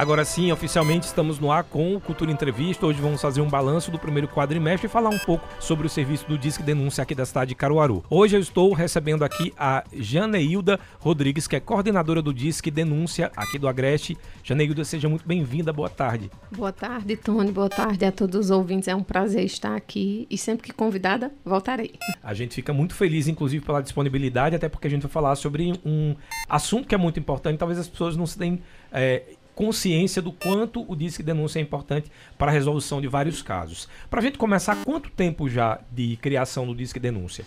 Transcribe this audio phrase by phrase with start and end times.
[0.00, 2.86] Agora sim, oficialmente estamos no ar com o Cultura Entrevista.
[2.86, 6.26] Hoje vamos fazer um balanço do primeiro quadrimestre e falar um pouco sobre o serviço
[6.26, 8.02] do Disque Denúncia aqui da cidade de Caruaru.
[8.08, 13.58] Hoje eu estou recebendo aqui a Janeilda Rodrigues, que é coordenadora do Disque Denúncia aqui
[13.58, 14.16] do Agreste.
[14.42, 15.70] Janeilda, seja muito bem-vinda.
[15.70, 16.30] Boa tarde.
[16.50, 17.52] Boa tarde, Tony.
[17.52, 18.88] Boa tarde a todos os ouvintes.
[18.88, 21.92] É um prazer estar aqui e sempre que convidada, voltarei.
[22.22, 25.78] A gente fica muito feliz, inclusive, pela disponibilidade, até porque a gente vai falar sobre
[25.84, 26.16] um
[26.48, 27.58] assunto que é muito importante.
[27.58, 29.24] Talvez as pessoas não se deem é,
[29.60, 33.86] consciência do quanto o Disque Denúncia é importante para a resolução de vários casos.
[34.08, 37.44] Para a gente começar, quanto tempo já de criação do Disque Denúncia?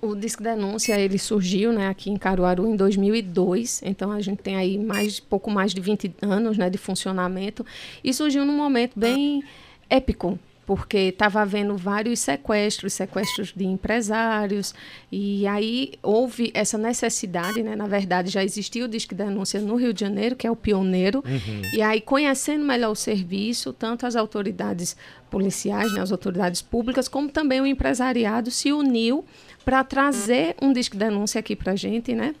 [0.00, 4.54] O Disque Denúncia ele surgiu né, aqui em Caruaru em 2002, então a gente tem
[4.54, 7.66] aí mais, pouco mais de 20 anos né, de funcionamento
[8.04, 9.42] e surgiu num momento bem
[9.90, 14.74] épico porque estava havendo vários sequestros, sequestros de empresários,
[15.10, 17.74] e aí houve essa necessidade, né?
[17.74, 21.22] Na verdade, já existia o Disque Denúncia no Rio de Janeiro, que é o pioneiro,
[21.26, 21.62] uhum.
[21.72, 24.96] e aí conhecendo melhor o serviço, tanto as autoridades
[25.30, 29.24] policiais, né, as autoridades públicas, como também o empresariado se uniu
[29.64, 32.34] para trazer um Disque Denúncia aqui para a gente, né?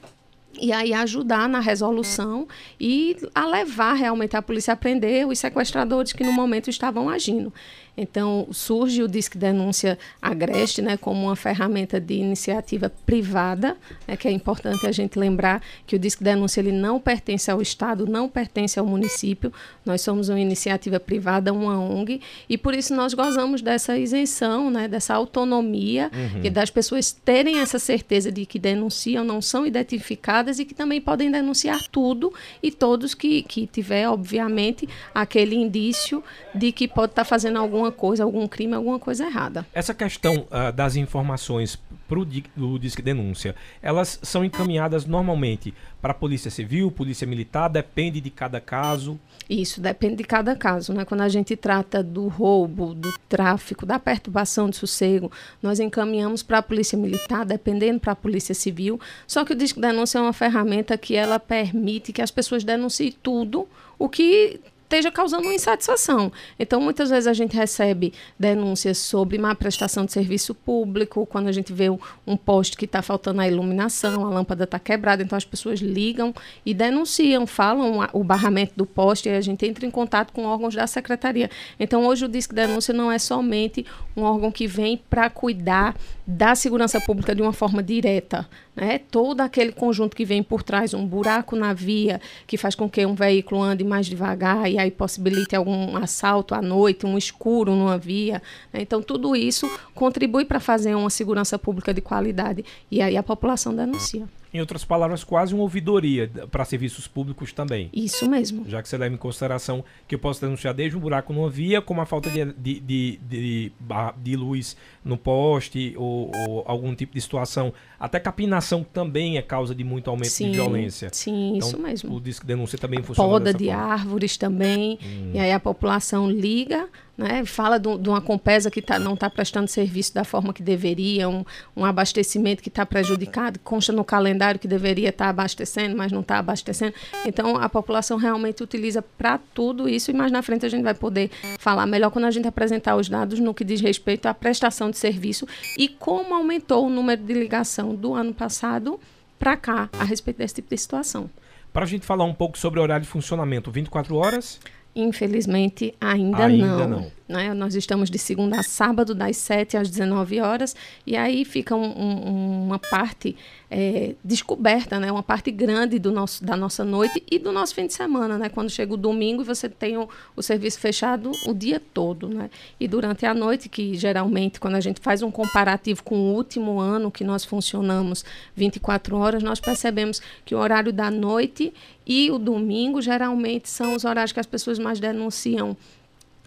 [0.60, 2.46] e aí ajudar na resolução
[2.78, 7.52] e a levar realmente a polícia a prender os sequestradores que no momento estavam agindo.
[7.96, 13.76] Então, surge o Disque Denúncia Agreste né, como uma ferramenta de iniciativa privada,
[14.08, 17.60] né, que é importante a gente lembrar que o Disque Denúncia ele não pertence ao
[17.60, 19.52] Estado, não pertence ao município,
[19.84, 24.88] nós somos uma iniciativa privada, uma ONG, e por isso nós gozamos dessa isenção, né,
[24.88, 26.40] dessa autonomia, uhum.
[26.44, 31.00] e das pessoas terem essa certeza de que denunciam, não são identificadas e que também
[31.00, 32.32] podem denunciar tudo
[32.62, 37.81] e todos que, que tiver, obviamente, aquele indício de que pode estar tá fazendo alguma
[37.82, 39.66] alguma coisa, algum crime, alguma coisa errada.
[39.72, 46.14] Essa questão uh, das informações pro do Disque Denúncia, elas são encaminhadas normalmente para a
[46.14, 49.18] Polícia Civil, Polícia Militar, depende de cada caso?
[49.48, 50.92] Isso, depende de cada caso.
[50.92, 51.04] Né?
[51.04, 55.30] Quando a gente trata do roubo, do tráfico, da perturbação de sossego,
[55.62, 59.00] nós encaminhamos para a Polícia Militar, dependendo para a Polícia Civil.
[59.26, 63.12] Só que o Disque Denúncia é uma ferramenta que ela permite que as pessoas denunciem
[63.22, 63.66] tudo
[63.98, 64.60] o que
[64.92, 66.30] esteja causando uma insatisfação.
[66.58, 71.52] Então, muitas vezes a gente recebe denúncias sobre má prestação de serviço público, quando a
[71.52, 71.88] gente vê
[72.26, 76.34] um poste que está faltando a iluminação, a lâmpada está quebrada, então as pessoas ligam
[76.64, 80.74] e denunciam, falam o barramento do poste e a gente entra em contato com órgãos
[80.74, 81.50] da secretaria.
[81.80, 86.54] Então, hoje o Disque Denúncia não é somente um órgão que vem para cuidar da
[86.54, 88.46] segurança pública de uma forma direta.
[88.74, 88.98] Né?
[88.98, 93.04] Todo aquele conjunto que vem por trás, um buraco na via, que faz com que
[93.04, 97.98] um veículo ande mais devagar e aí possibilite algum assalto à noite, um escuro numa
[97.98, 98.42] via.
[98.72, 98.80] Né?
[98.80, 102.64] Então, tudo isso contribui para fazer uma segurança pública de qualidade.
[102.90, 104.26] E aí a população denuncia.
[104.54, 107.88] Em outras palavras, quase uma ouvidoria para serviços públicos também.
[107.92, 108.68] Isso mesmo.
[108.68, 111.80] Já que você leva em consideração que eu posso denunciar desde um buraco numa via,
[111.80, 113.72] como a falta de, de, de, de,
[114.18, 117.72] de luz no poste ou, ou, algum tipo de situação.
[117.98, 121.08] Até capinação também é causa de muito aumento sim, de violência.
[121.12, 122.16] Sim, então, isso mesmo.
[122.16, 123.82] O disco denúncia também funciona Poda de forma.
[123.82, 124.98] árvores também.
[125.02, 125.30] Hum.
[125.32, 127.44] E aí a população liga né?
[127.44, 131.44] Fala de, uma Compesa que tá, não está prestando serviço da forma que deveria, um,
[131.76, 136.20] um abastecimento que está prejudicado, consta no calendário que deveria estar tá abastecendo, mas não
[136.20, 136.94] está abastecendo.
[137.24, 140.94] Então, a população realmente utiliza para tudo isso e mais na frente a gente vai
[140.94, 144.90] poder falar melhor quando a gente apresentar os dados no que diz respeito à prestação
[144.90, 145.46] de serviço
[145.78, 148.98] e como aumentou o número de ligação do ano passado
[149.38, 151.28] para cá a respeito desse tipo de situação.
[151.72, 154.60] Para a gente falar um pouco sobre o horário de funcionamento, 24 horas?
[154.94, 157.00] Infelizmente, ainda, ainda não.
[157.00, 157.12] não.
[157.32, 157.54] Né?
[157.54, 160.76] Nós estamos de segunda a sábado, das 7 às 19 horas,
[161.06, 163.34] e aí fica um, um, uma parte
[163.70, 165.10] é, descoberta, né?
[165.10, 168.50] uma parte grande do nosso, da nossa noite e do nosso fim de semana, né?
[168.50, 172.28] quando chega o domingo você tem o, o serviço fechado o dia todo.
[172.28, 172.50] Né?
[172.78, 176.78] E durante a noite, que geralmente, quando a gente faz um comparativo com o último
[176.78, 181.72] ano que nós funcionamos 24 horas, nós percebemos que o horário da noite
[182.06, 185.76] e o domingo geralmente são os horários que as pessoas mais denunciam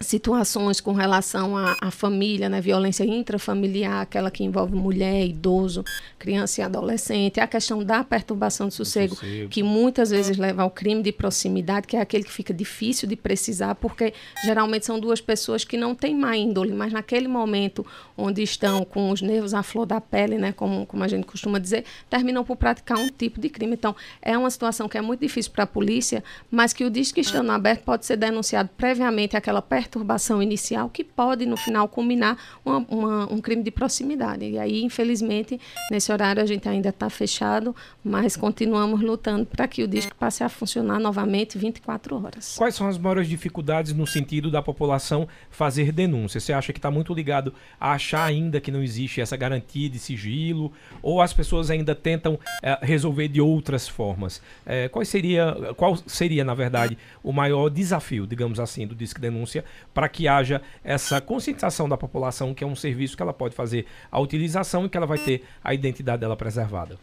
[0.06, 5.84] situações com relação à, à, família, né, violência intrafamiliar, aquela que envolve mulher, idoso,
[6.20, 10.70] criança e adolescente, a questão da perturbação do sossego, sossego, que muitas vezes leva ao
[10.70, 14.14] crime de proximidade, que é aquele que fica difícil de precisar, porque
[14.44, 17.86] geralmente são duas pessoas que não têm má índole, mas naquele momento
[18.18, 21.60] onde estão com os nervos à flor da pele, né, como, como a gente costuma
[21.60, 23.74] dizer, terminam por praticar um tipo de crime.
[23.74, 27.22] Então, é uma situação que é muito difícil para a polícia, mas que o disque
[27.22, 32.38] estando aberto pode ser denunciado previamente aquela perturbação perturbação inicial que pode, no final, culminar
[32.66, 34.46] uma, uma, um crime de proximidade.
[34.46, 35.60] E aí, infelizmente,
[35.90, 40.44] nesse horário a gente ainda está fechado, mas continuamos lutando para que o disco passe
[40.44, 42.56] a funcionar novamente 24 horas.
[42.58, 46.40] Quais são as maiores dificuldades no sentido da população fazer denúncia?
[46.40, 50.00] Você acha que está muito ligado a achar ainda que não existe essa garantia de
[50.00, 50.74] sigilo?
[51.02, 54.42] Ou as pessoas ainda tentam é, resolver de outras formas?
[54.66, 59.64] É, qual, seria, qual seria, na verdade, o maior desafio, digamos assim, do Disque Denúncia
[59.94, 63.86] para que haja essa conscientização da população que é um serviço que ela pode fazer
[64.12, 66.98] a utilização e que ela vai ter a identidade dela preservada?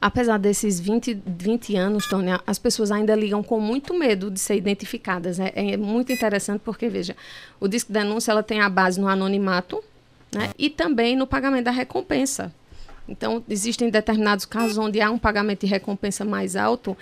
[0.00, 4.56] Apesar desses 20, 20 anos, Tônia, as pessoas ainda ligam com muito medo de ser
[4.56, 5.38] identificadas.
[5.38, 7.16] É, é muito interessante porque, veja,
[7.60, 9.82] o disco denúncia ela tem a base no anonimato
[10.32, 12.52] né, e também no pagamento da recompensa.
[13.08, 16.96] Então, existem determinados casos onde há um pagamento de recompensa mais alto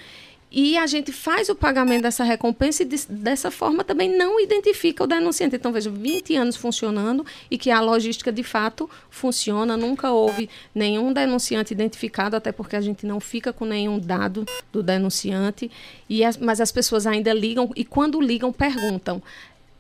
[0.51, 5.03] e a gente faz o pagamento dessa recompensa e de, dessa forma também não identifica
[5.03, 5.57] o denunciante.
[5.57, 9.77] Então, veja, 20 anos funcionando e que a logística de fato funciona.
[9.77, 14.83] Nunca houve nenhum denunciante identificado, até porque a gente não fica com nenhum dado do
[14.83, 15.71] denunciante.
[16.09, 19.21] E as, mas as pessoas ainda ligam e, quando ligam, perguntam: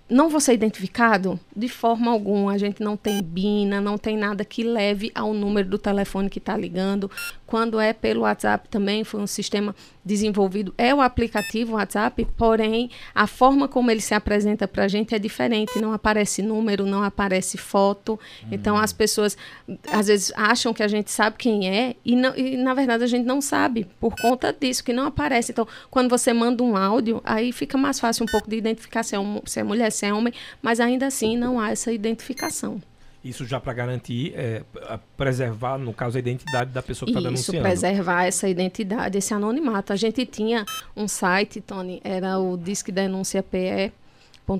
[0.09, 2.53] não vou ser identificado de forma alguma.
[2.53, 6.39] A gente não tem BINA, não tem nada que leve ao número do telefone que
[6.39, 7.11] está ligando.
[7.45, 9.75] Quando é pelo WhatsApp também, foi um sistema
[10.06, 10.73] desenvolvido.
[10.79, 15.19] É o aplicativo WhatsApp, porém, a forma como ele se apresenta para a gente é
[15.19, 15.81] diferente.
[15.81, 18.19] Não aparece número, não aparece foto.
[18.50, 18.76] Então, hum.
[18.76, 19.38] Então, as pessoas
[19.93, 23.06] às vezes acham que a gente sabe quem é e, não, e, na verdade, a
[23.06, 25.53] gente não sabe por conta disso, que não aparece.
[25.53, 29.14] Então, quando você manda um áudio, aí fica mais fácil um pouco de identificar se
[29.14, 32.81] é, um, se é mulher, se é homem, mas ainda assim não há essa identificação.
[33.28, 34.62] Isso já para garantir, é,
[35.17, 37.58] preservar, no caso, a identidade da pessoa que está denunciando.
[37.58, 39.93] Isso, preservar essa identidade, esse anonimato.
[39.93, 40.64] A gente tinha
[40.96, 43.93] um site, Tony, era o Disque Denúncia PE,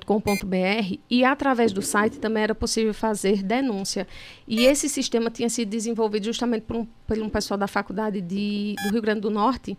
[0.05, 4.07] .com.br e através do site também era possível fazer denúncia.
[4.47, 8.75] E esse sistema tinha sido desenvolvido justamente por um, por um pessoal da faculdade de,
[8.85, 9.79] do Rio Grande do Norte,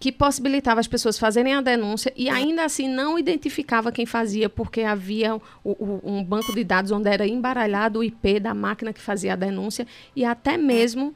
[0.00, 4.80] que possibilitava as pessoas fazerem a denúncia e ainda assim não identificava quem fazia, porque
[4.80, 9.00] havia o, o, um banco de dados onde era embaralhado o IP da máquina que
[9.00, 9.86] fazia a denúncia
[10.16, 11.14] e até mesmo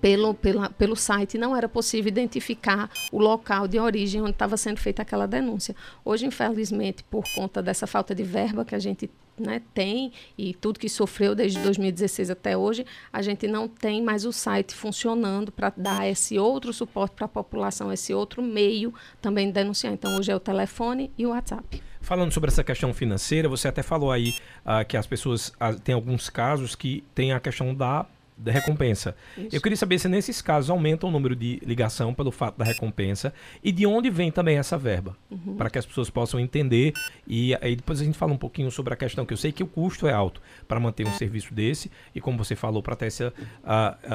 [0.00, 4.78] pelo, pela, pelo site não era possível identificar o local de origem onde estava sendo
[4.78, 5.74] feita aquela denúncia.
[6.04, 10.78] Hoje, infelizmente, por conta dessa falta de verba que a gente né, tem e tudo
[10.78, 15.72] que sofreu desde 2016 até hoje, a gente não tem mais o site funcionando para
[15.76, 19.92] dar esse outro suporte para a população, esse outro meio também de denunciar.
[19.92, 21.82] Então, hoje é o telefone e o WhatsApp.
[22.00, 24.34] Falando sobre essa questão financeira, você até falou aí
[24.64, 28.04] uh, que as pessoas uh, têm alguns casos que tem a questão da
[28.36, 29.16] da recompensa.
[29.36, 29.54] Isso.
[29.54, 33.32] Eu queria saber se nesses casos aumenta o número de ligação pelo fato da recompensa
[33.62, 35.56] e de onde vem também essa verba, uhum.
[35.56, 36.92] para que as pessoas possam entender
[37.26, 39.62] e aí depois a gente fala um pouquinho sobre a questão que eu sei que
[39.62, 43.06] o custo é alto para manter um serviço desse e como você falou para ter
[43.06, 43.32] essa,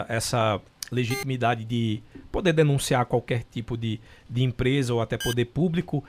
[0.07, 0.61] essa
[0.91, 2.01] legitimidade de
[2.31, 3.99] poder denunciar qualquer tipo de,
[4.29, 6.03] de empresa ou até poder público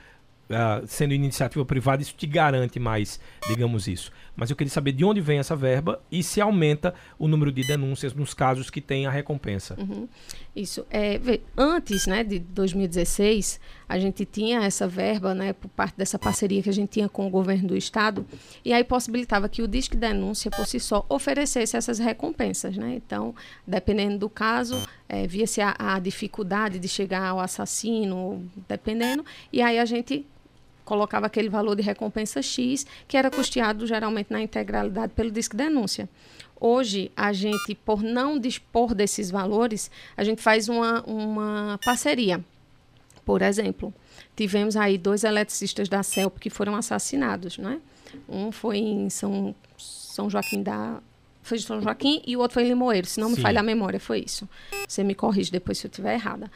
[0.51, 4.11] uh, sendo iniciativa privada, isso te garante mais, digamos isso.
[4.35, 7.63] Mas eu queria saber de onde vem essa verba e se aumenta o número de
[7.63, 9.75] denúncias nos casos que tem a recompensa.
[9.79, 10.07] Uhum.
[10.55, 10.85] Isso.
[10.89, 11.19] É,
[11.57, 16.69] antes né, de 2016, a gente tinha essa verba, né, por parte dessa parceria que
[16.69, 18.25] a gente tinha com o governo do estado,
[18.63, 22.77] e aí possibilitava que o Disque Denúncia, por si só, oferecesse essas recompensas.
[22.77, 22.95] Né?
[22.95, 23.35] Então,
[23.67, 29.77] dependendo do caso, é, via-se a, a dificuldade de chegar ao assassino, dependendo, e aí
[29.77, 30.25] a gente
[30.85, 36.09] colocava aquele valor de recompensa X, que era custeado geralmente na integralidade pelo Disque Denúncia.
[36.59, 42.43] Hoje, a gente, por não dispor desses valores, a gente faz uma, uma parceria.
[43.25, 43.93] Por exemplo,
[44.35, 47.79] tivemos aí dois eletricistas da CELP que foram assassinados, né?
[48.27, 51.01] Um foi em São, São Joaquim da
[51.43, 53.63] foi de São Joaquim e o outro foi em Limoeiro, se não me falha a
[53.63, 54.47] memória, foi isso.
[54.87, 56.51] Você me corrige depois se eu estiver errada.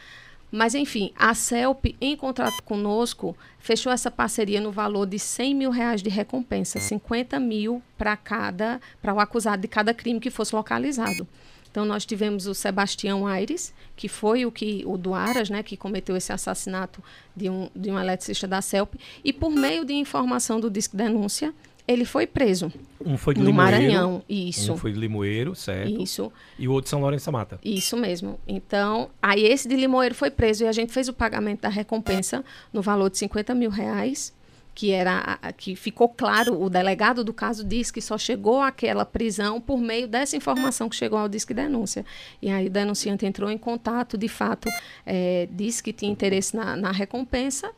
[0.52, 5.70] Mas, enfim, a CELP, em contrato conosco, fechou essa parceria no valor de 100 mil
[5.70, 10.56] reais de recompensa, 50 mil para cada, para o acusado de cada crime que fosse
[10.56, 11.28] localizado.
[11.70, 15.75] Então, nós tivemos o Sebastião Aires, que foi o que o do Aras, né, que
[15.75, 17.04] cometeu esse assassinato
[17.36, 21.54] de um, de um eletricista da CELP, e por meio de informação do Disque Denúncia,
[21.88, 22.72] ele foi preso.
[23.06, 23.72] Um foi de no Limoeiro.
[23.72, 24.74] Maranhão, isso.
[24.74, 26.01] Um foi de Limoeiro, certo.
[26.01, 26.32] Isso.
[26.58, 27.60] E o outro de São Lourenço da Mata.
[27.63, 28.39] Isso mesmo.
[28.48, 32.44] Então, aí esse de Limoeiro foi preso e a gente fez o pagamento da recompensa
[32.74, 34.34] no valor de 50 mil reais,
[34.74, 39.62] que era que ficou claro, o delegado do caso disse que só chegou àquela prisão
[39.62, 42.04] por meio dessa informação que chegou ao Disque Denúncia.
[42.42, 44.68] E aí o denunciante entrou em contato, de fato,
[45.06, 47.72] é, disse que tinha interesse na, na recompensa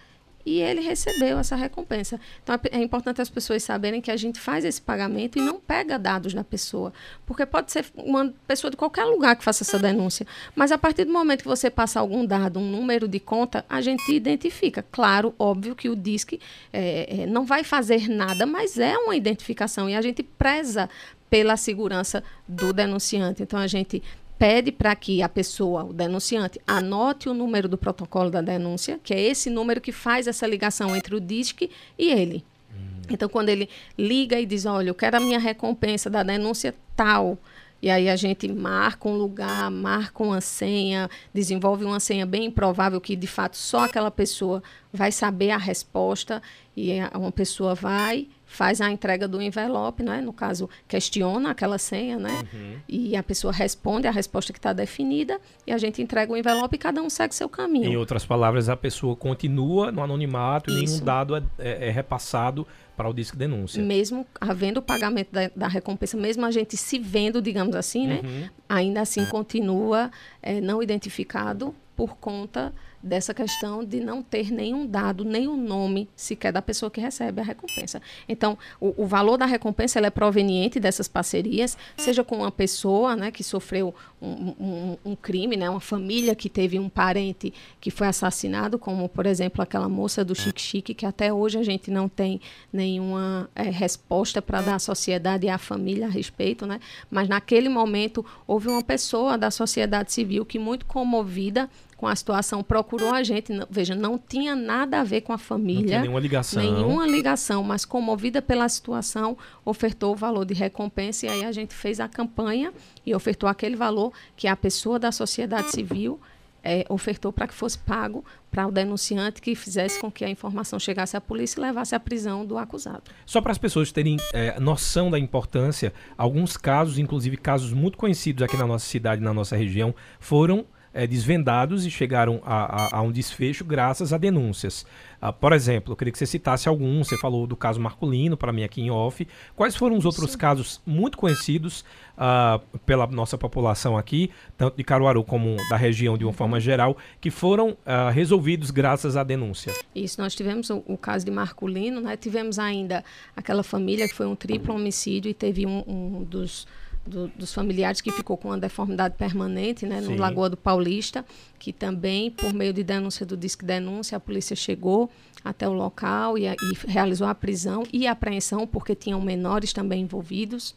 [0.47, 2.17] e ele recebeu essa recompensa.
[2.41, 5.59] Então é, é importante as pessoas saberem que a gente faz esse pagamento e não
[5.59, 6.93] pega dados da pessoa,
[7.25, 10.25] porque pode ser uma pessoa de qualquer lugar que faça essa denúncia,
[10.55, 13.81] mas a partir do momento que você passa algum dado, um número de conta, a
[13.81, 14.85] gente identifica.
[14.89, 16.39] Claro, óbvio que o DISC
[16.71, 20.89] é, é, não vai fazer nada, mas é uma identificação e a gente preza
[21.29, 23.43] pela segurança do denunciante.
[23.43, 24.01] Então a gente
[24.37, 29.13] pede para que a pessoa, o denunciante, anote o número do protocolo da denúncia, que
[29.13, 32.43] é esse número que faz essa ligação entre o DISC e ele.
[32.71, 33.01] Hum.
[33.09, 37.37] Então, quando ele liga e diz, olha, eu quero a minha recompensa da denúncia tal,
[37.81, 42.99] e aí a gente marca um lugar, marca uma senha, desenvolve uma senha bem improvável
[42.99, 46.41] que de fato só aquela pessoa vai saber a resposta
[46.75, 48.27] e uma pessoa vai
[48.57, 50.19] faz a entrega do envelope, né?
[50.19, 52.43] no caso, questiona aquela senha, né?
[52.51, 52.77] Uhum.
[52.89, 56.75] E a pessoa responde a resposta que está definida e a gente entrega o envelope
[56.75, 57.85] e cada um segue seu caminho.
[57.85, 62.65] Em outras palavras, a pessoa continua no anonimato e nenhum dado é, é, é repassado
[62.95, 63.81] para o disco denúncia.
[63.83, 68.21] Mesmo havendo o pagamento da, da, recompensa, mesmo a gente se vendo, digamos assim, né?
[68.23, 68.49] Uhum.
[68.67, 70.09] Ainda assim continua
[70.41, 76.51] é, não identificado por conta dessa questão de não ter nenhum dado, nenhum nome sequer
[76.51, 78.01] da pessoa que recebe a recompensa.
[78.27, 83.31] Então, o, o valor da recompensa é proveniente dessas parcerias, seja com uma pessoa né,
[83.31, 84.27] que sofreu um,
[84.59, 89.25] um, um, crime, né, uma família que teve um parente que foi assassinado, como, por
[89.25, 92.41] exemplo, aquela moça do Chique Chique, que até hoje a gente não tem
[92.73, 96.79] nenhuma é, resposta para dar à sociedade e à família a respeito, né?
[97.11, 102.63] mas naquele momento houve uma pessoa da sociedade civil que, muito comovida, com a situação,
[102.63, 103.51] procurou a gente.
[103.69, 105.99] Veja, não tinha nada a ver com a família.
[105.99, 106.61] Nenhuma ligação.
[106.61, 109.35] Nenhuma ligação, mas comovida pela situação,
[109.65, 112.71] ofertou o valor de recompensa e aí a gente fez a campanha
[113.03, 116.21] e ofertou aquele valor que a pessoa da sociedade civil
[116.63, 120.79] é, ofertou para que fosse pago para o denunciante que fizesse com que a informação
[120.79, 123.03] chegasse à polícia e levasse à prisão do acusado.
[123.25, 128.43] Só para as pessoas terem é, noção da importância, alguns casos, inclusive casos muito conhecidos
[128.43, 130.65] aqui na nossa cidade, na nossa região, foram
[130.97, 134.83] é, desvendados e chegaram a, a, a, um desfecho graças a denúncias.
[135.21, 137.03] Uh, por exemplo, eu queria que você citasse algum.
[137.03, 139.27] Você falou do caso Marculino, para mim aqui em off.
[139.55, 140.37] Quais foram os outros Sim.
[140.39, 141.85] casos muito conhecidos
[142.17, 146.97] uh, pela nossa população aqui, tanto de Caruaru como da região de uma forma geral,
[147.21, 149.73] que foram uh, resolvidos graças à denúncia?
[149.93, 152.17] Isso, nós tivemos o, o, caso de Marculino, né?
[152.17, 153.03] tivemos ainda
[153.35, 156.65] aquela família que foi um triplo homicídio e teve um, um dos
[157.07, 160.17] do, dos familiares que ficou com uma deformidade permanente, né, no Sim.
[160.17, 161.25] Lagoa do Paulista,
[161.57, 165.09] que também, por meio de denúncia do Disque Denúncia, a polícia chegou
[165.43, 166.55] até o local e, e
[166.87, 170.75] realizou a prisão e a apreensão, porque tinham menores também envolvidos.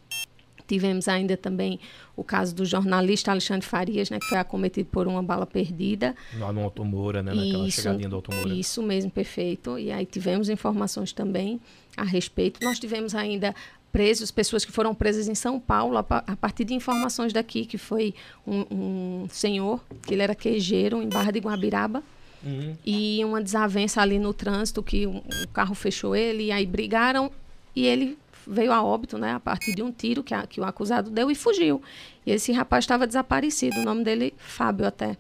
[0.67, 1.81] Tivemos ainda também
[2.17, 6.15] o caso do jornalista Alexandre Farias, né, que foi acometido por uma bala perdida.
[6.39, 8.55] Lá no Automoura, né, naquela isso, chegadinha do Automoura.
[8.55, 9.77] Isso mesmo, perfeito.
[9.77, 11.61] E aí tivemos informações também
[11.97, 12.63] a respeito.
[12.63, 13.53] Nós tivemos ainda
[13.93, 17.79] presos, pessoas que foram presas em São Paulo, a, a partir de informações daqui, que
[17.79, 18.15] foi
[18.47, 22.03] um, um, senhor, que ele era queijeiro em Barra de Guabiraba,
[22.45, 22.77] uhum.
[22.85, 27.31] e uma desavença ali no trânsito, que o, o carro fechou ele, e aí brigaram,
[27.75, 30.65] e ele veio a óbito, né, a partir de um tiro que, a, que o
[30.65, 31.83] acusado deu e fugiu.
[32.27, 35.17] E esse rapaz estava desaparecido, o nome dele, Fábio até.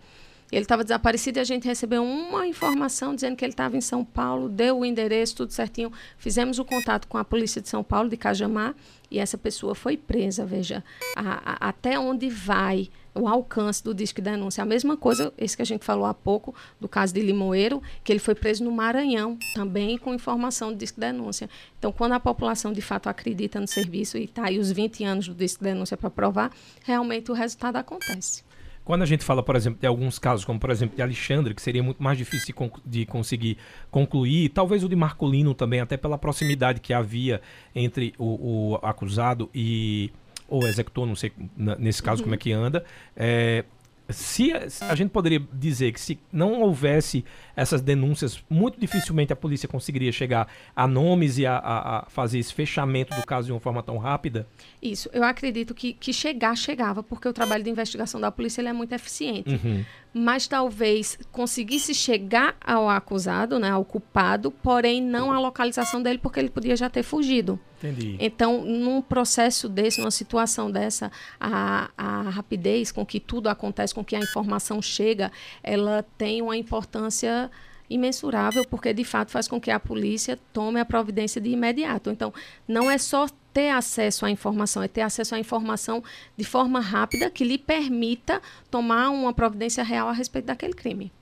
[0.50, 4.04] Ele estava desaparecido e a gente recebeu uma informação dizendo que ele estava em São
[4.04, 5.92] Paulo, deu o endereço, tudo certinho.
[6.18, 8.74] Fizemos o contato com a polícia de São Paulo, de Cajamar,
[9.10, 10.44] e essa pessoa foi presa.
[10.44, 10.84] Veja,
[11.16, 14.62] a, a, até onde vai o alcance do disco de denúncia.
[14.62, 18.12] A mesma coisa, esse que a gente falou há pouco, do caso de Limoeiro, que
[18.12, 21.50] ele foi preso no Maranhão, também com informação do disco de denúncia.
[21.78, 25.28] Então, quando a população de fato acredita no serviço e está aí os 20 anos
[25.28, 26.52] do disco de denúncia para provar,
[26.84, 28.44] realmente o resultado acontece.
[28.90, 31.62] Quando a gente fala, por exemplo, de alguns casos, como por exemplo de Alexandre, que
[31.62, 33.56] seria muito mais difícil de, de conseguir
[33.88, 37.40] concluir, talvez o de Marcolino também, até pela proximidade que havia
[37.72, 40.10] entre o, o acusado e
[40.48, 42.24] ou executor, não sei nesse caso uhum.
[42.24, 43.64] como é que anda, é,
[44.12, 47.24] se a gente poderia dizer que se não houvesse
[47.56, 52.38] essas denúncias, muito dificilmente a polícia conseguiria chegar a nomes e a, a, a, fazer
[52.38, 54.46] esse fechamento do caso de uma forma tão rápida?
[54.82, 58.72] Isso, eu acredito que, que chegar, chegava, porque o trabalho de investigação da polícia é
[58.72, 59.50] muito eficiente.
[59.50, 66.18] Uhum mas talvez conseguisse chegar ao acusado, né, ao culpado, porém não a localização dele
[66.18, 67.58] porque ele podia já ter fugido.
[67.78, 68.16] Entendi.
[68.18, 74.04] Então, num processo desse, numa situação dessa, a, a rapidez com que tudo acontece, com
[74.04, 75.30] que a informação chega,
[75.62, 77.50] ela tem uma importância
[77.88, 82.10] imensurável, porque de fato faz com que a polícia tome a providência de imediato.
[82.10, 82.32] Então,
[82.66, 86.02] não é só ter acesso à informação, é ter acesso à informação
[86.36, 88.40] de forma rápida que lhe permita
[88.70, 91.12] tomar uma providência real a respeito daquele crime.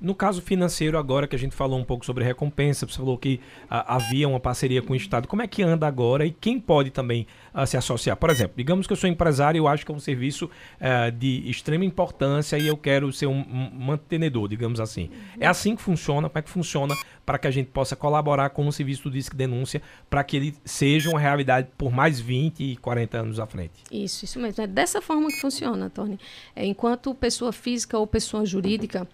[0.00, 3.40] No caso financeiro, agora que a gente falou um pouco sobre recompensa, você falou que
[3.68, 6.90] a, havia uma parceria com o Estado, como é que anda agora e quem pode
[6.90, 8.16] também a, se associar?
[8.16, 11.10] Por exemplo, digamos que eu sou empresário e eu acho que é um serviço uh,
[11.10, 13.44] de extrema importância e eu quero ser um,
[13.74, 15.10] mantenedor, digamos assim.
[15.12, 15.38] Uhum.
[15.40, 16.28] É assim que funciona?
[16.28, 16.94] Como é que funciona
[17.26, 20.54] para que a gente possa colaborar com o serviço do Disque Denúncia para que ele
[20.64, 23.82] seja uma realidade por mais 20 e 40 anos à frente?
[23.90, 24.62] Isso, isso mesmo.
[24.62, 26.18] É dessa forma que funciona, Tony.
[26.54, 29.08] É, enquanto pessoa física ou pessoa jurídica,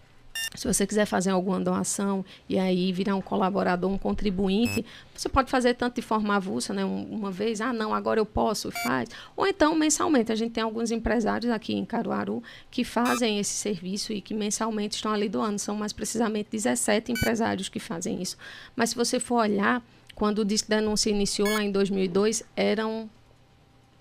[0.55, 4.85] se você quiser fazer alguma doação e aí virar um colaborador, um contribuinte,
[5.15, 6.85] você pode fazer tanto de forma avulsa, né?
[6.85, 9.09] uma vez, ah, não, agora eu posso, faz.
[9.37, 10.33] Ou então, mensalmente.
[10.33, 14.97] A gente tem alguns empresários aqui em Caruaru que fazem esse serviço e que mensalmente
[14.97, 15.59] estão ali doando.
[15.59, 18.37] São mais precisamente 17 empresários que fazem isso.
[18.75, 19.83] Mas se você for olhar,
[20.15, 23.09] quando o Disque Denúncia iniciou lá em 2002, eram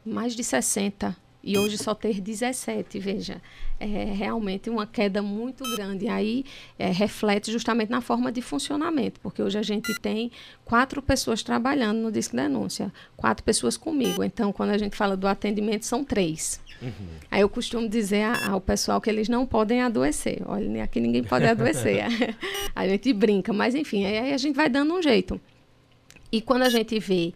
[0.05, 3.41] mais de 60 e hoje só ter 17, veja,
[3.77, 6.07] é realmente uma queda muito grande.
[6.07, 6.45] Aí
[6.79, 10.31] é, reflete justamente na forma de funcionamento, porque hoje a gente tem
[10.63, 14.23] quatro pessoas trabalhando no Disque Denúncia, quatro pessoas comigo.
[14.23, 16.61] Então, quando a gente fala do atendimento, são três.
[16.81, 16.91] Uhum.
[17.29, 20.41] Aí eu costumo dizer ao pessoal que eles não podem adoecer.
[20.45, 22.05] Olha, aqui ninguém pode adoecer.
[22.73, 25.39] a gente brinca, mas enfim, aí a gente vai dando um jeito.
[26.31, 27.33] E quando a gente vê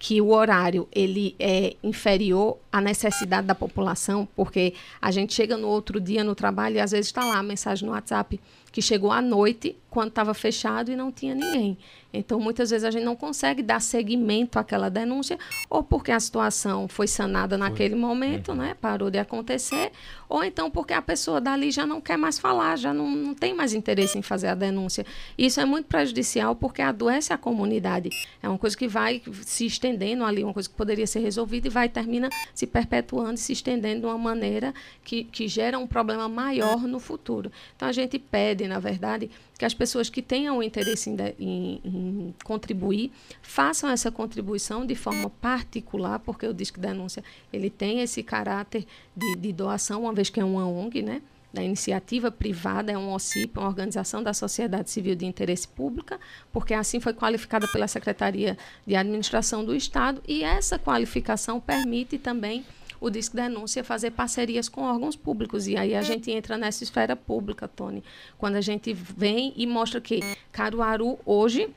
[0.00, 5.68] que o horário ele é inferior à necessidade da população, porque a gente chega no
[5.68, 8.40] outro dia no trabalho e às vezes está lá a mensagem no WhatsApp
[8.72, 11.76] que chegou à noite, quando estava fechado e não tinha ninguém.
[12.12, 16.88] Então, muitas vezes a gente não consegue dar seguimento àquela denúncia, ou porque a situação
[16.88, 18.00] foi sanada naquele foi.
[18.00, 18.56] momento, uhum.
[18.56, 18.74] né?
[18.80, 19.92] Parou de acontecer,
[20.28, 23.54] ou então porque a pessoa dali já não quer mais falar, já não, não tem
[23.54, 25.06] mais interesse em fazer a denúncia.
[25.38, 28.10] Isso é muito prejudicial porque adoece a comunidade.
[28.42, 31.70] É uma coisa que vai se estendendo ali, uma coisa que poderia ser resolvida e
[31.70, 36.28] vai termina se perpetuando e se estendendo de uma maneira que, que gera um problema
[36.28, 37.52] maior no futuro.
[37.76, 39.30] Então, a gente pede pede, na verdade,
[39.60, 43.12] que as pessoas que tenham interesse em, em, em, contribuir
[43.42, 49.36] façam essa contribuição de forma particular, porque o Disque Denúncia ele tem esse caráter de,
[49.36, 51.20] de doação, uma vez que é uma ONG, né?
[51.52, 56.18] da iniciativa privada, é um OCIP, uma organização da sociedade civil de interesse pública,
[56.50, 62.64] porque assim foi qualificada pela Secretaria de Administração do Estado, e essa qualificação permite também
[63.00, 65.66] o Disque Denúncia fazer parcerias com órgãos públicos.
[65.66, 68.04] E aí a gente entra nessa esfera pública, Tony,
[68.36, 70.20] quando a gente vem e mostra que
[70.52, 71.70] Caruaru hoje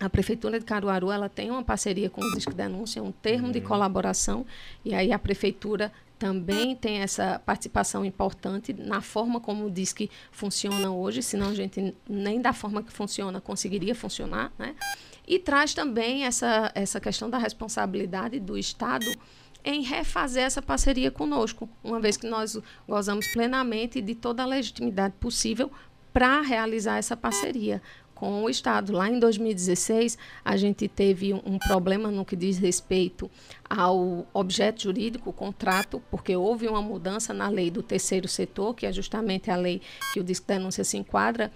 [0.00, 3.52] a prefeitura de Caruaru ela tem uma parceria com o Disque Denúncia, um termo uhum.
[3.52, 4.46] de colaboração,
[4.82, 10.90] e aí a prefeitura também tem essa participação importante na forma como o Disque funciona
[10.90, 14.74] hoje, senão a gente nem da forma que funciona conseguiria funcionar, né?
[15.26, 19.06] E traz também essa, essa questão da responsabilidade do Estado
[19.64, 25.14] em refazer essa parceria conosco, uma vez que nós gozamos plenamente de toda a legitimidade
[25.20, 25.70] possível
[26.12, 27.80] para realizar essa parceria
[28.20, 28.92] com o Estado.
[28.92, 33.30] Lá em 2016, a gente teve um, problema no que diz respeito
[33.68, 38.84] ao objeto jurídico, o contrato, porque houve uma mudança na lei do terceiro setor, que
[38.84, 39.80] é justamente a lei
[40.12, 41.50] que o Disque Denúncia se enquadra,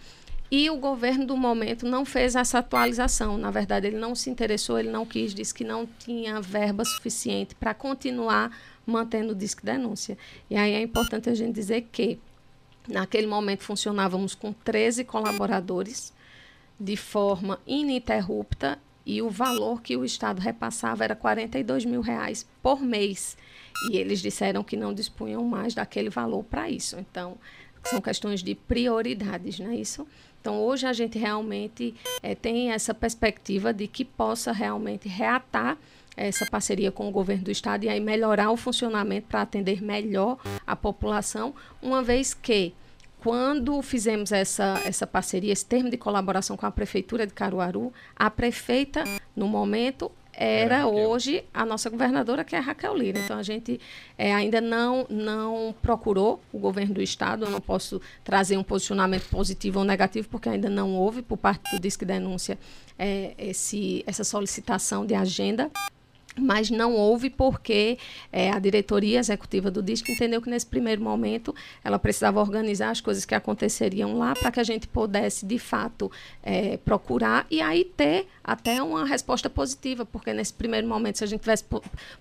[0.51, 3.39] e o governo do momento não fez essa atualização.
[3.39, 7.55] Na verdade, ele não se interessou, ele não quis, disse que não tinha verba suficiente
[7.55, 10.17] para continuar mantendo o disque denúncia.
[10.49, 12.21] E aí é importante a gente dizer que,
[12.87, 16.13] naquele momento, funcionávamos com 13 colaboradores
[16.79, 22.81] de forma ininterrupta e o valor que o Estado repassava era 42 mil reais por
[22.81, 23.37] mês.
[23.91, 26.97] E eles disseram que não dispunham mais daquele valor para isso.
[26.99, 27.37] Então,
[27.85, 30.07] são questões de prioridades, não é isso?
[30.45, 35.79] Então, hoje a gente realmente é, tem essa perspectiva de que possa realmente reatar
[36.15, 40.37] essa parceria com o governo do estado e aí melhorar o funcionamento para atender melhor
[40.67, 42.75] a população, uma vez que
[43.21, 48.29] quando fizemos essa, essa parceria, esse termo de colaboração com a Prefeitura de Caruaru, a
[48.29, 49.03] prefeita,
[49.35, 53.19] no momento, era é, hoje a nossa governadora, que é a Raquel Lira.
[53.19, 53.81] Então, a gente
[54.19, 57.45] é, ainda não, não procurou o governo do Estado.
[57.45, 61.71] Eu não posso trazer um posicionamento positivo ou negativo, porque ainda não houve, por parte
[61.71, 62.59] do Disque Denúncia,
[62.99, 65.71] é, esse, essa solicitação de agenda
[66.39, 67.99] mas não houve porque
[68.33, 73.01] é, a diretoria executiva do disco entendeu que nesse primeiro momento ela precisava organizar as
[73.01, 76.11] coisas que aconteceriam lá para que a gente pudesse de fato
[76.43, 81.27] é, procurar e aí ter até uma resposta positiva, porque nesse primeiro momento se a
[81.27, 81.65] gente tivesse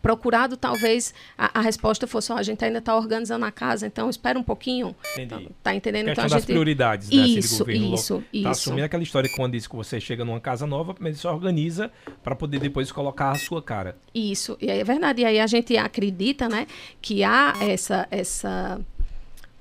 [0.01, 4.09] procurado talvez a, a resposta fosse oh, a gente ainda está organizando a casa, então
[4.09, 5.49] espera um pouquinho, Entendi.
[5.61, 6.09] tá entendendo?
[6.09, 6.37] então a gente...
[6.37, 7.15] das prioridades, né?
[7.15, 8.47] Isso, assim, isso, tá isso.
[8.47, 11.91] assumindo aquela história que quando diz que você chega numa casa nova, mas você organiza
[12.23, 13.97] para poder depois colocar a sua cara.
[14.13, 15.21] Isso, e é verdade.
[15.21, 16.67] E aí a gente acredita, né,
[17.01, 18.79] que há essa essa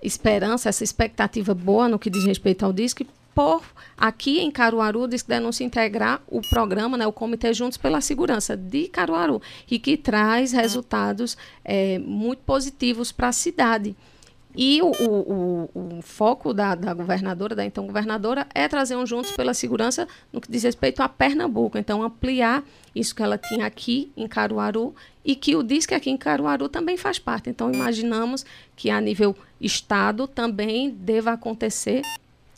[0.02, 3.62] esperança, essa expectativa boa no que diz respeito ao DISC, por
[3.96, 8.57] aqui em Caruaru, diz que denúncia integrar o programa, né, o Comitê Juntos pela Segurança
[8.57, 13.96] de Caruaru, e que traz resultados é, muito positivos para a cidade.
[14.54, 19.06] E o, o, o, o foco da, da, governadora, da então governadora, é trazer um
[19.06, 21.78] Juntos pela Segurança no que diz respeito a Pernambuco.
[21.78, 22.62] Então, ampliar
[22.94, 26.96] isso que ela tinha aqui em Caruaru e que o DISC aqui em Caruaru também
[26.96, 27.48] faz parte.
[27.48, 28.44] Então, imaginamos
[28.76, 32.02] que a nível Estado também deva acontecer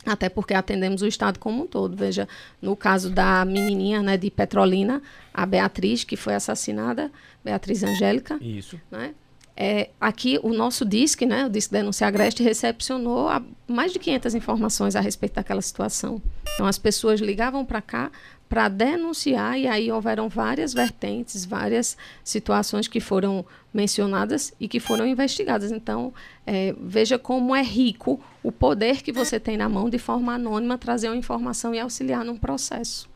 [0.05, 1.95] até porque atendemos o estado como um todo.
[1.95, 2.27] Veja,
[2.61, 5.01] no caso da menininha né, de Petrolina,
[5.33, 7.11] a Beatriz, que foi assassinada,
[7.43, 8.37] Beatriz Angélica.
[8.39, 8.79] Isso.
[8.91, 9.15] Né?
[9.57, 13.29] É, aqui, o nosso DISC, né, o DISC Denúncia Agreste, recepcionou
[13.67, 16.21] mais de 500 informações a respeito daquela situação.
[16.53, 18.11] Então, as pessoas ligavam para cá
[18.47, 25.07] para denunciar, e aí houveram várias vertentes, várias situações que foram mencionadas e que foram
[25.07, 25.71] investigadas.
[25.71, 26.13] Então,
[26.45, 30.77] é, veja como é rico o poder que você tem na mão de forma anônima
[30.77, 33.09] trazer uma informação e auxiliar num processo.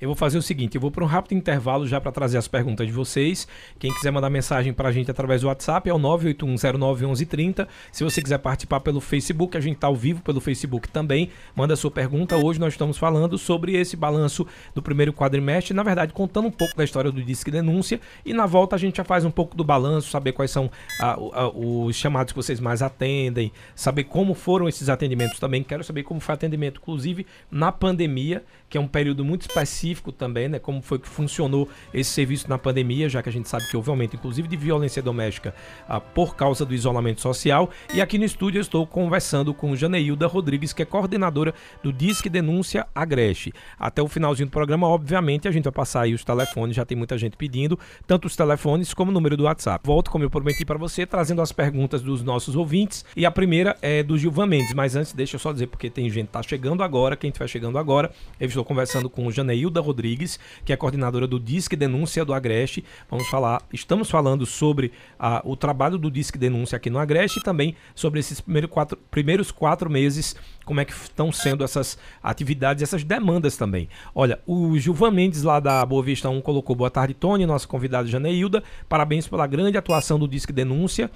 [0.00, 2.46] Eu vou fazer o seguinte, eu vou para um rápido intervalo já para trazer as
[2.46, 3.48] perguntas de vocês.
[3.80, 7.66] Quem quiser mandar mensagem para a gente através do WhatsApp é o 981091130.
[7.90, 11.30] Se você quiser participar pelo Facebook, a gente está ao vivo pelo Facebook também.
[11.52, 12.36] Manda sua pergunta.
[12.36, 16.76] Hoje nós estamos falando sobre esse balanço do primeiro quadrimestre, na verdade contando um pouco
[16.76, 19.64] da história do Disque Denúncia e na volta a gente já faz um pouco do
[19.64, 24.68] balanço, saber quais são a, a, os chamados que vocês mais atendem, saber como foram
[24.68, 25.64] esses atendimentos também.
[25.64, 30.12] Quero saber como foi atendimento, inclusive na pandemia, que é um período muito específico específico
[30.12, 30.58] também, né?
[30.58, 33.90] Como foi que funcionou esse serviço na pandemia, já que a gente sabe que houve
[33.90, 35.54] aumento, inclusive, de violência doméstica
[35.88, 37.70] ah, por causa do isolamento social.
[37.92, 42.28] E aqui no estúdio eu estou conversando com Janeilda Rodrigues, que é coordenadora do Disque
[42.28, 43.52] Denúncia Agreste.
[43.78, 46.96] Até o finalzinho do programa, obviamente, a gente vai passar aí os telefones, já tem
[46.96, 49.84] muita gente pedindo, tanto os telefones como o número do WhatsApp.
[49.84, 53.04] Volto, como eu prometi para você, trazendo as perguntas dos nossos ouvintes.
[53.16, 56.08] E a primeira é do Gilvan Mendes, mas antes deixa eu só dizer, porque tem
[56.10, 59.77] gente que tá chegando agora, quem estiver chegando agora, eu estou conversando com o Janeilda
[59.78, 62.84] Hilda Rodrigues, que é coordenadora do Disque Denúncia do Agreste.
[63.10, 67.42] Vamos falar, estamos falando sobre a, o trabalho do Disque Denúncia aqui no Agreste e
[67.42, 72.82] também sobre esses primeiros quatro, primeiros quatro meses, como é que estão sendo essas atividades,
[72.82, 73.88] essas demandas também.
[74.14, 78.08] Olha, o Gilvan Mendes lá da Boa Vista 1 colocou boa tarde, Tony, nossa convidada
[78.08, 78.62] Janeilda.
[78.88, 81.10] Parabéns pela grande atuação do Disque Denúncia.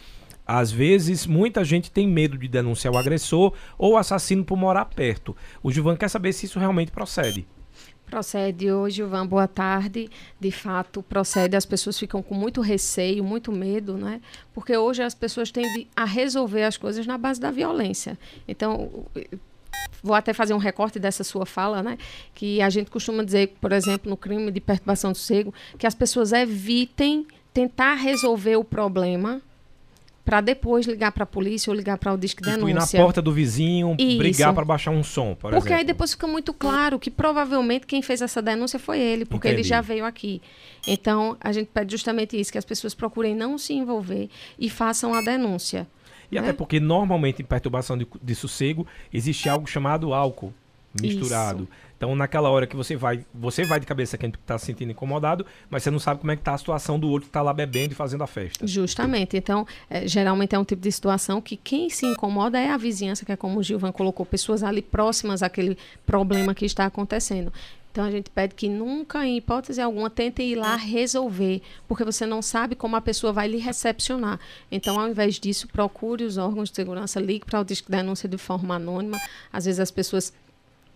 [0.44, 4.86] Às vezes, muita gente tem medo de denunciar o agressor ou o assassino por morar
[4.86, 5.36] perto.
[5.62, 7.46] O Gilvan quer saber se isso realmente procede.
[8.12, 10.06] Procede hoje, Ivan, boa tarde.
[10.38, 11.56] De fato, procede.
[11.56, 14.20] As pessoas ficam com muito receio, muito medo, né?
[14.52, 18.18] Porque hoje as pessoas tendem a resolver as coisas na base da violência.
[18.46, 19.06] Então,
[20.02, 21.96] vou até fazer um recorte dessa sua fala, né?
[22.34, 25.94] Que a gente costuma dizer, por exemplo, no crime de perturbação do sossego, que as
[25.94, 29.40] pessoas evitem tentar resolver o problema
[30.24, 32.70] para depois ligar para a polícia ou ligar para o disque denúncia.
[32.70, 34.18] ir na porta do vizinho, Isso.
[34.18, 35.74] brigar para baixar um som, por Porque exemplo.
[35.74, 39.62] aí depois fica muito claro que provavelmente quem fez essa denúncia foi ele, porque Entendi.
[39.62, 40.40] ele já veio aqui.
[40.86, 45.12] Então, a gente pede justamente isso, que as pessoas procurem não se envolver e façam
[45.12, 45.88] a denúncia.
[46.30, 46.40] E né?
[46.40, 50.54] até porque normalmente em perturbação de, de sossego existe algo chamado álcool
[51.00, 51.64] misturado.
[51.64, 51.72] Isso.
[52.02, 55.46] Então, naquela hora que você vai, você vai de cabeça quem está se sentindo incomodado,
[55.70, 57.54] mas você não sabe como é que está a situação do outro que está lá
[57.54, 58.66] bebendo e fazendo a festa.
[58.66, 59.36] Justamente.
[59.36, 63.24] Então, é, geralmente é um tipo de situação que quem se incomoda é a vizinhança,
[63.24, 67.52] que é como o Gilvan colocou, pessoas ali próximas àquele problema que está acontecendo.
[67.92, 72.26] Então a gente pede que nunca, em hipótese alguma, tentem ir lá resolver, porque você
[72.26, 74.40] não sabe como a pessoa vai lhe recepcionar.
[74.72, 78.38] Então, ao invés disso, procure os órgãos de segurança, ligue para o disco denúncia de
[78.38, 79.20] forma anônima.
[79.52, 80.32] Às vezes as pessoas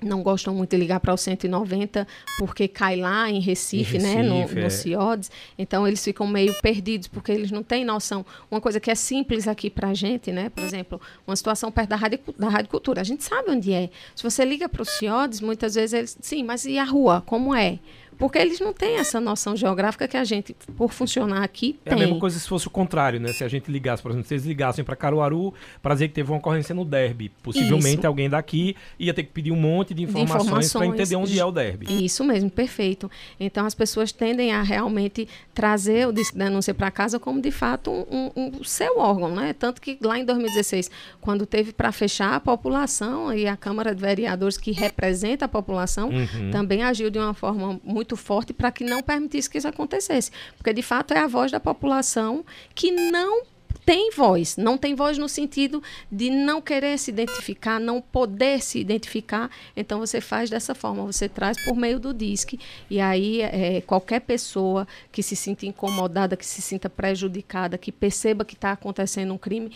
[0.02, 2.06] não gostam muito de ligar para o 190
[2.38, 4.62] porque cai lá em Recife, em Recife né, no, é.
[4.64, 5.30] no CIODES.
[5.58, 8.24] Então eles ficam meio perdidos porque eles não têm noção.
[8.50, 11.90] Uma coisa que é simples aqui para a gente, né, por exemplo, uma situação perto
[11.90, 13.90] da rádio, da rádio cultura, a gente sabe onde é.
[14.14, 17.54] Se você liga para o CIODES, muitas vezes eles, sim, mas e a rua, como
[17.54, 17.78] é?
[18.18, 21.98] Porque eles não têm essa noção geográfica que a gente, por funcionar aqui, é tem.
[21.98, 23.32] É a mesma coisa se fosse o contrário, né?
[23.32, 25.52] Se a gente ligasse, por exemplo, se eles ligassem para Caruaru
[25.82, 27.30] para dizer que teve uma ocorrência no derby.
[27.42, 28.06] Possivelmente Isso.
[28.06, 31.50] alguém daqui ia ter que pedir um monte de informações, para entender onde é o
[31.50, 32.04] derby.
[32.04, 33.10] Isso mesmo, perfeito.
[33.38, 38.30] Então as pessoas tendem a realmente trazer o denúncia para casa como de fato um,
[38.36, 39.52] um, um, seu órgão, né?
[39.52, 44.00] Tanto que lá em 2016, quando teve para fechar a população e a Câmara de
[44.00, 46.50] Vereadores que representa a população, uhum.
[46.50, 50.30] também agiu de uma forma muito muito forte para que não permitisse que isso acontecesse.
[50.56, 53.42] Porque, de fato, é a voz da população que não
[53.84, 58.80] tem voz, não tem voz no sentido de não querer se identificar, não poder se
[58.80, 59.50] identificar.
[59.76, 62.58] Então você faz dessa forma, você traz por meio do DISC
[62.90, 68.44] e aí é, qualquer pessoa que se sinta incomodada, que se sinta prejudicada, que perceba
[68.44, 69.70] que está acontecendo um crime,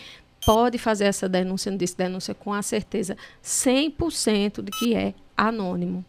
[0.45, 6.03] pode fazer essa denúncia no Disque Denúncia com a certeza 100% de que é anônimo.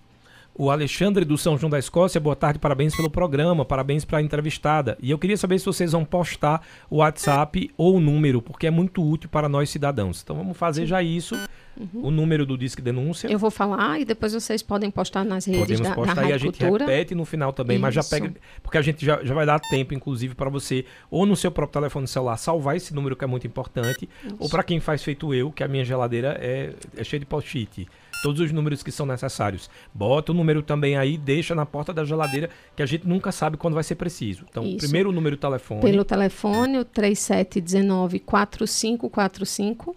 [0.54, 4.22] O Alexandre do São João da Escócia, boa tarde, parabéns pelo programa, parabéns para a
[4.22, 4.98] entrevistada.
[5.00, 6.60] E eu queria saber se vocês vão postar
[6.90, 10.20] o WhatsApp ou o número, porque é muito útil para nós cidadãos.
[10.22, 11.34] Então vamos fazer já isso,
[11.74, 12.02] uhum.
[12.02, 13.28] o número do Disque Denúncia.
[13.28, 16.32] Eu vou falar e depois vocês podem postar nas redes Podemos da, postar da e
[16.34, 16.84] a gente Cultura.
[16.84, 17.82] repete no final também, isso.
[17.82, 21.24] mas já pega, porque a gente já, já vai dar tempo, inclusive, para você, ou
[21.24, 24.36] no seu próprio telefone celular, salvar esse número que é muito importante, isso.
[24.38, 27.88] ou para quem faz feito eu, que a minha geladeira é, é cheia de post-it
[28.22, 29.68] todos os números que são necessários.
[29.92, 33.56] Bota o número também aí, deixa na porta da geladeira, que a gente nunca sabe
[33.56, 34.44] quando vai ser preciso.
[34.48, 34.78] Então, Isso.
[34.78, 35.80] primeiro o número do telefone.
[35.80, 39.96] Pelo telefone, o 3719 4545.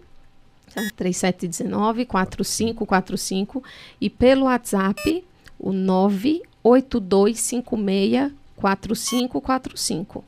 [0.96, 3.62] 3719 4545
[4.00, 5.24] e pelo WhatsApp
[5.58, 10.24] o 98256 4545.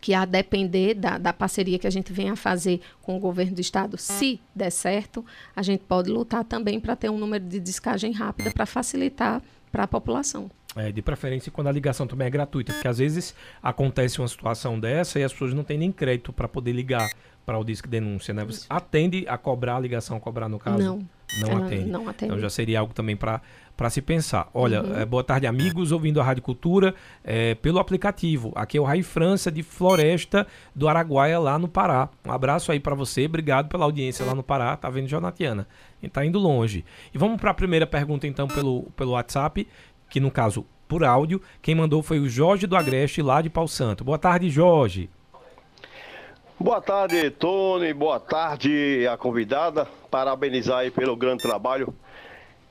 [0.00, 3.54] que a depender da, da parceria que a gente venha a fazer com o governo
[3.54, 7.60] do estado, se der certo, a gente pode lutar também para ter um número de
[7.60, 10.50] descagem rápida para facilitar para a população.
[10.76, 14.78] É, de preferência quando a ligação também é gratuita, porque às vezes acontece uma situação
[14.78, 17.10] dessa e as pessoas não têm nem crédito para poder ligar
[17.44, 18.44] para o Disque Denúncia, né?
[18.44, 20.78] Você atende a cobrar a ligação, a cobrar no caso?
[20.78, 21.08] Não.
[21.40, 21.90] Não atende.
[21.90, 22.32] não atende.
[22.32, 23.40] Então já seria algo também para
[23.78, 24.50] para se pensar.
[24.52, 24.98] Olha, uhum.
[24.98, 28.50] é, boa tarde, amigos, ouvindo a Rádio Cultura é, pelo aplicativo.
[28.56, 32.08] Aqui é o Rai França de Floresta do Araguaia, lá no Pará.
[32.26, 34.76] Um abraço aí para você, obrigado pela audiência lá no Pará.
[34.76, 35.68] Tá vendo, Jonatiana?
[36.02, 36.84] E tá indo longe.
[37.14, 39.68] E vamos para a primeira pergunta, então, pelo, pelo WhatsApp,
[40.10, 43.68] que no caso, por áudio, quem mandou foi o Jorge do Agreste, lá de Pau
[43.68, 44.02] Santo.
[44.02, 45.08] Boa tarde, Jorge.
[46.58, 47.94] Boa tarde, Tony.
[47.94, 49.86] Boa tarde, a convidada.
[50.10, 51.94] Parabenizar aí pelo grande trabalho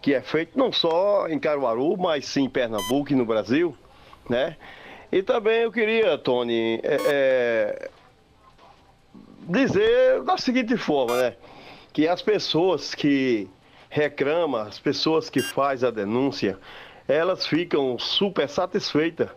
[0.01, 3.75] que é feito não só em Caruaru, mas sim em Pernambuco e no Brasil,
[4.29, 4.55] né?
[5.12, 7.89] E também eu queria, Tony, é, é,
[9.47, 11.36] dizer da seguinte forma, né?
[11.93, 13.49] Que as pessoas que
[13.89, 16.60] reclamam, as pessoas que fazem a denúncia,
[17.07, 19.29] elas ficam super satisfeitas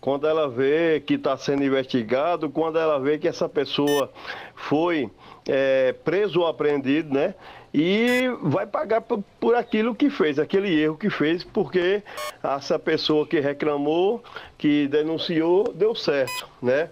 [0.00, 4.12] quando ela vê que está sendo investigado, quando ela vê que essa pessoa
[4.54, 5.10] foi
[5.48, 7.34] é, preso ou apreendido, né?
[7.78, 12.02] E vai pagar por, por, aquilo que fez, aquele erro que fez, porque
[12.42, 14.24] essa pessoa que reclamou,
[14.56, 16.88] que denunciou, deu certo, né?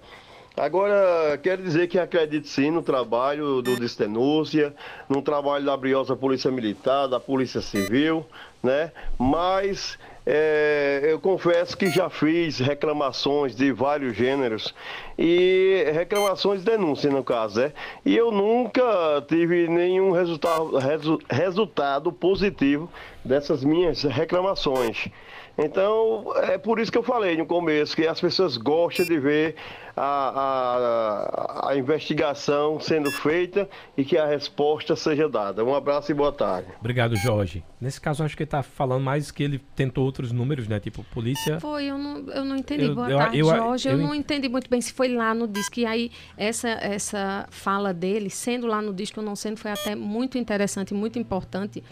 [0.57, 4.73] Agora, quero dizer que acredito sim no trabalho do Destenúncia,
[5.09, 8.25] no trabalho da briosa Polícia Militar, da Polícia Civil,
[8.63, 8.93] né?
[9.19, 14.73] Mas é, eu confesso que já fiz reclamações de vários gêneros
[15.19, 17.73] e reclamações de denúncia no caso, né?
[18.05, 18.85] E eu nunca
[19.27, 20.39] tive nenhum resu,
[21.29, 22.89] resultado positivo
[23.25, 25.09] dessas minhas reclamações.
[25.57, 29.55] Então, é por isso que eu falei no começo, que as pessoas gostam de ver
[29.97, 35.65] a, a, a, investigação sendo feita e que a resposta seja dada.
[35.65, 36.69] Um abraço e boa tarde.
[36.81, 37.63] Obrigado, Jorge.
[37.81, 40.81] Nesse caso, acho que ele está falando mais que ele tentou outros números, né?
[40.81, 41.61] Tipo, polícia.
[41.61, 42.87] Foi, eu não, eu não entendi.
[42.87, 43.89] Eu, boa eu, tarde, eu, Jorge.
[43.89, 45.79] Eu, eu, não entendi muito bem se foi lá no disco.
[45.79, 49.95] E aí, essa, essa fala dele, sendo lá no disco ou não sendo, foi até
[49.95, 51.85] muito interessante, muito importante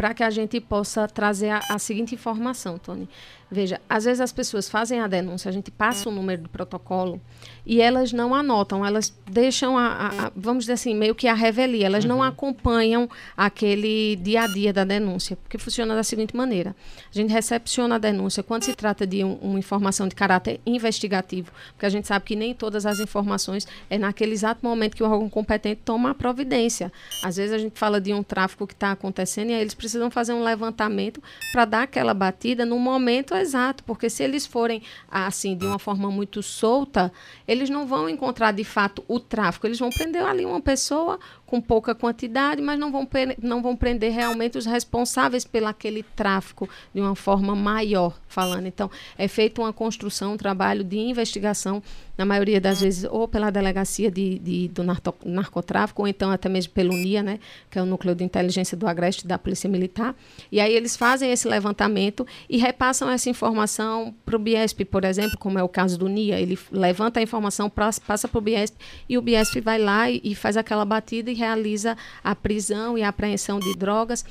[0.00, 3.06] para que a gente possa trazer a, a seguinte informação, Tony.
[3.50, 7.20] Veja, às vezes as pessoas fazem a denúncia, a gente passa o número do protocolo
[7.64, 11.34] e elas não anotam, elas deixam a, a, a vamos dizer assim, meio que a
[11.34, 12.08] revelia, elas uhum.
[12.08, 16.74] não acompanham aquele dia a dia da denúncia, porque funciona da seguinte maneira:
[17.08, 21.52] a gente recepciona a denúncia quando se trata de um, uma informação de caráter investigativo,
[21.72, 25.10] porque a gente sabe que nem todas as informações é naquele exato momento que o
[25.10, 26.92] órgão competente toma a providência.
[27.22, 30.00] Às vezes a gente fala de um tráfico que está acontecendo e aí eles precisam
[30.00, 34.82] precisam fazer um levantamento para dar aquela batida no momento exato, porque se eles forem
[35.10, 37.12] assim de uma forma muito solta,
[37.46, 41.18] eles não vão encontrar de fato o tráfico, eles vão prender ali uma pessoa
[41.50, 43.08] com pouca quantidade, mas não vão,
[43.42, 48.66] não vão prender realmente os responsáveis pelo aquele tráfico de uma forma maior, falando.
[48.66, 51.82] Então, é feita uma construção, um trabalho de investigação,
[52.20, 54.82] na maioria das vezes, ou pela delegacia de, de do
[55.24, 57.38] narcotráfico, ou então até mesmo pelo NIA, né,
[57.70, 60.14] que é o Núcleo de Inteligência do Agreste da Polícia Militar.
[60.52, 65.38] E aí eles fazem esse levantamento e repassam essa informação para o Biesp, por exemplo,
[65.38, 66.38] como é o caso do NIA.
[66.38, 68.76] Ele levanta a informação, passa para o Biesp
[69.08, 73.02] e o Biesp vai lá e, e faz aquela batida e realiza a prisão e
[73.02, 74.26] a apreensão de drogas.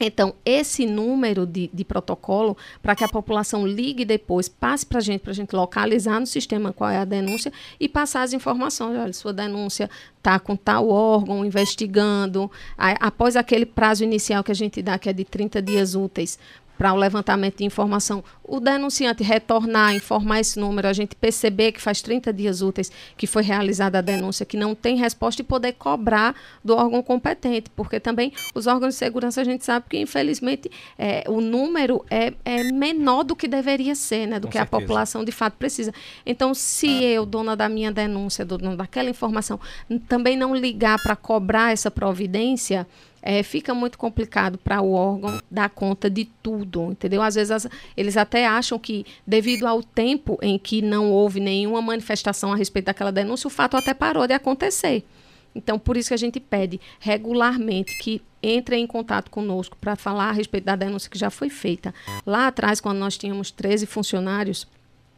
[0.00, 5.00] Então, esse número de, de protocolo, para que a população ligue depois, passe para a
[5.00, 8.98] gente, para a gente localizar no sistema qual é a denúncia e passar as informações.
[8.98, 12.50] Olha, sua denúncia está com tal órgão investigando.
[12.76, 16.38] após aquele prazo inicial que a gente dá, que é de 30 dias úteis,
[16.76, 21.80] para o levantamento de informação, o denunciante retornar, informar esse número, a gente perceber que
[21.80, 25.72] faz 30 dias úteis que foi realizada a denúncia, que não tem resposta e poder
[25.72, 26.34] cobrar
[26.64, 31.24] do órgão competente, porque também os órgãos de segurança a gente sabe que, infelizmente, é,
[31.28, 34.76] o número é, é, menor do que deveria ser, né, do Com que certeza.
[34.76, 35.92] a população de fato precisa.
[36.24, 39.58] Então, se eu, dona da minha denúncia, dona daquela informação,
[40.08, 42.86] também não ligar para cobrar essa providência,
[43.22, 47.22] é, fica muito complicado para o órgão dar conta de tudo, entendeu?
[47.22, 51.82] Às vezes as, eles até acham que, devido ao tempo em que não houve nenhuma
[51.82, 55.04] manifestação a respeito daquela denúncia, o fato até parou de acontecer.
[55.54, 60.28] Então, por isso que a gente pede regularmente que entrem em contato conosco para falar
[60.28, 61.94] a respeito da denúncia que já foi feita.
[62.26, 64.68] Lá atrás, quando nós tínhamos 13 funcionários,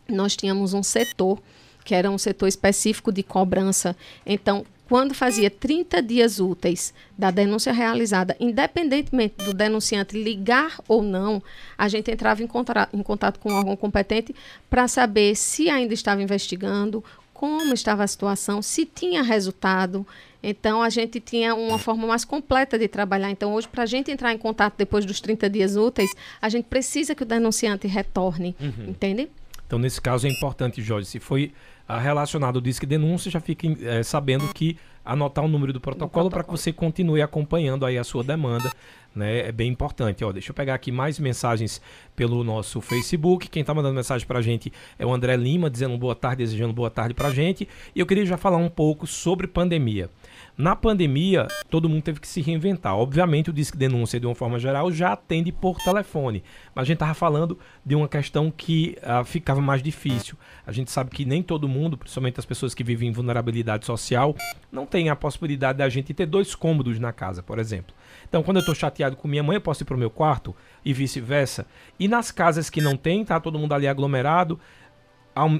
[0.09, 1.41] nós tínhamos um setor
[1.85, 3.97] que era um setor específico de cobrança.
[4.27, 11.43] Então, quando fazia 30 dias úteis da denúncia realizada, independentemente do denunciante ligar ou não,
[11.77, 14.35] a gente entrava em, contra, em contato com o órgão competente
[14.71, 20.07] para saber se ainda estava investigando, como estava a situação, se tinha resultado.
[20.43, 23.31] Então, a gente tinha uma forma mais completa de trabalhar.
[23.31, 26.65] Então, hoje, para a gente entrar em contato depois dos 30 dias úteis, a gente
[26.65, 28.89] precisa que o denunciante retorne, uhum.
[28.89, 29.29] entende?
[29.67, 31.53] Então, nesse caso, é importante, Jorge, se foi
[31.97, 36.45] relacionado ao Disque Denúncia, já fique é, sabendo que anotar o número do protocolo para
[36.45, 38.71] que você continue acompanhando aí a sua demanda.
[39.17, 40.23] Né, é bem importante.
[40.23, 41.81] Ó, deixa eu pegar aqui mais mensagens
[42.15, 43.49] pelo nosso Facebook.
[43.49, 46.75] Quem está mandando mensagem para a gente é o André Lima, dizendo boa tarde, desejando
[46.75, 47.67] boa tarde para a gente.
[47.95, 50.11] E eu queria já falar um pouco sobre pandemia.
[50.59, 52.97] Na pandemia, todo mundo teve que se reinventar.
[52.97, 56.43] Obviamente, o Disque Denúncia, de uma forma geral, já atende por telefone.
[56.75, 60.37] Mas a gente estava falando de uma questão que uh, ficava mais difícil.
[60.67, 64.35] A gente sabe que nem todo mundo, principalmente as pessoas que vivem em vulnerabilidade social,
[64.73, 67.95] não tem a possibilidade da gente ter dois cômodos na casa, por exemplo.
[68.29, 70.57] Então, quando eu estou chateado com minha mãe, eu posso ir para o meu quarto
[70.85, 71.67] e vice-versa.
[72.01, 74.59] E nas casas que não tem, tá todo mundo ali aglomerado,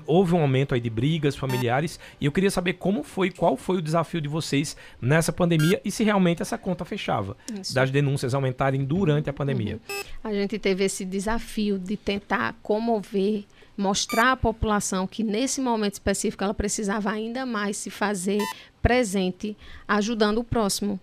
[0.07, 3.79] houve um aumento aí de brigas familiares e eu queria saber como foi, qual foi
[3.79, 7.75] o desafio de vocês nessa pandemia e se realmente essa conta fechava, Isso.
[7.75, 9.81] das denúncias aumentarem durante a pandemia.
[9.89, 9.97] Uhum.
[10.25, 13.45] A gente teve esse desafio de tentar comover,
[13.77, 18.43] mostrar à população que nesse momento específico ela precisava ainda mais se fazer
[18.83, 20.99] presente, ajudando o próximo.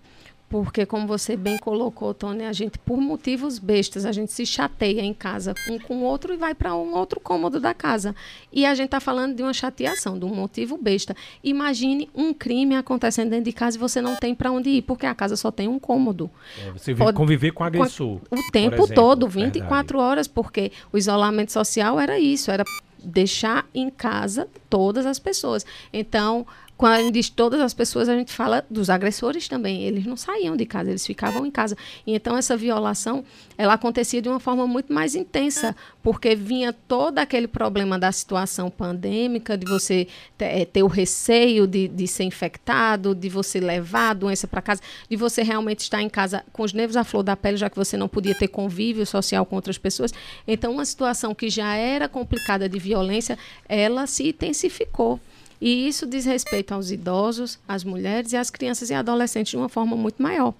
[0.63, 5.01] Porque, como você bem colocou, Tony, a gente, por motivos bestas, a gente se chateia
[5.01, 8.15] em casa um com o outro e vai para um outro cômodo da casa.
[8.51, 11.15] E a gente está falando de uma chateação, de um motivo besta.
[11.43, 15.05] Imagine um crime acontecendo dentro de casa e você não tem para onde ir, porque
[15.05, 16.29] a casa só tem um cômodo.
[16.65, 18.19] É, você Pode, conviver com o agressor.
[18.29, 19.97] O tempo exemplo, todo, 24 verdade.
[19.97, 22.63] horas, porque o isolamento social era isso, era
[23.05, 25.65] deixar em casa todas as pessoas.
[25.93, 26.45] Então,
[26.77, 29.83] quando a gente diz todas as pessoas, a gente fala dos agressores também.
[29.83, 31.77] Eles não saíam de casa, eles ficavam em casa.
[32.05, 33.23] E então essa violação,
[33.57, 38.69] ela acontecia de uma forma muito mais intensa, porque vinha todo aquele problema da situação
[38.69, 40.07] pandêmica, de você
[40.37, 44.61] ter, é, ter o receio de, de ser infectado, de você levar a doença para
[44.61, 47.69] casa, de você realmente estar em casa com os nervos à flor da pele, já
[47.69, 50.13] que você não podia ter convívio social com outras pessoas.
[50.45, 53.37] Então, uma situação que já era complicada de violência,
[53.69, 55.21] ela se intensificou.
[55.65, 59.67] E isso diz respeito aos idosos, às mulheres e às crianças e adolescentes de uma
[59.67, 60.53] forma muito maior.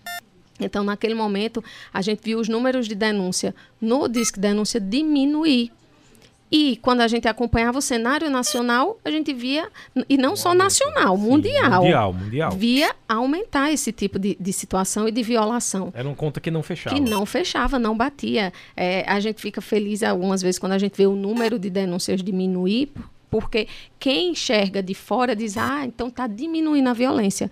[0.59, 1.63] Então, naquele momento,
[1.93, 5.71] a gente viu os números de denúncia no Disque Denúncia diminuir.
[6.51, 9.69] E quando a gente acompanhava o cenário nacional, a gente via,
[10.09, 15.07] e não só nacional, Sim, mundial, mundial, mundial, via aumentar esse tipo de, de situação
[15.07, 15.91] e de violação.
[15.93, 16.95] Era uma conta que não fechava.
[16.95, 18.51] Que não fechava, não batia.
[18.75, 22.23] É, a gente fica feliz algumas vezes quando a gente vê o número de denúncias
[22.23, 22.91] diminuir,
[23.29, 23.67] Porque
[23.99, 27.51] quem enxerga de fora diz, ah, então está diminuindo a violência.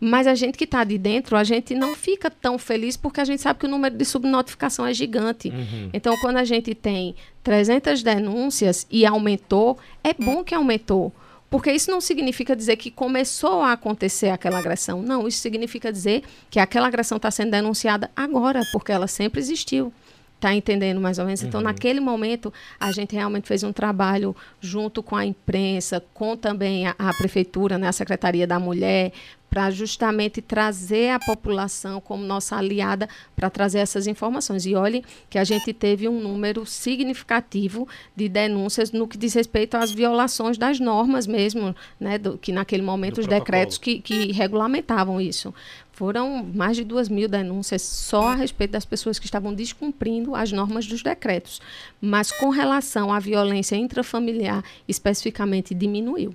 [0.00, 3.24] Mas a gente que está de dentro, a gente não fica tão feliz porque a
[3.24, 5.48] gente sabe que o número de subnotificação é gigante.
[5.48, 5.90] Uhum.
[5.92, 11.12] Então, quando a gente tem 300 denúncias e aumentou, é bom que aumentou.
[11.50, 15.02] Porque isso não significa dizer que começou a acontecer aquela agressão.
[15.02, 19.92] Não, isso significa dizer que aquela agressão está sendo denunciada agora, porque ela sempre existiu.
[20.40, 21.42] Está entendendo mais ou menos?
[21.42, 21.66] Então, uhum.
[21.66, 26.94] naquele momento, a gente realmente fez um trabalho junto com a imprensa, com também a,
[26.98, 29.12] a prefeitura, né, a Secretaria da Mulher,
[29.50, 34.64] para justamente trazer a população como nossa aliada para trazer essas informações.
[34.64, 39.76] E olhe que a gente teve um número significativo de denúncias no que diz respeito
[39.76, 43.44] às violações das normas mesmo, né, do, que naquele momento do os protocolo.
[43.44, 45.52] decretos que, que regulamentavam isso.
[45.92, 50.52] Foram mais de duas mil denúncias só a respeito das pessoas que estavam descumprindo as
[50.52, 51.60] normas dos decretos.
[52.00, 56.34] Mas com relação à violência intrafamiliar, especificamente, diminuiu.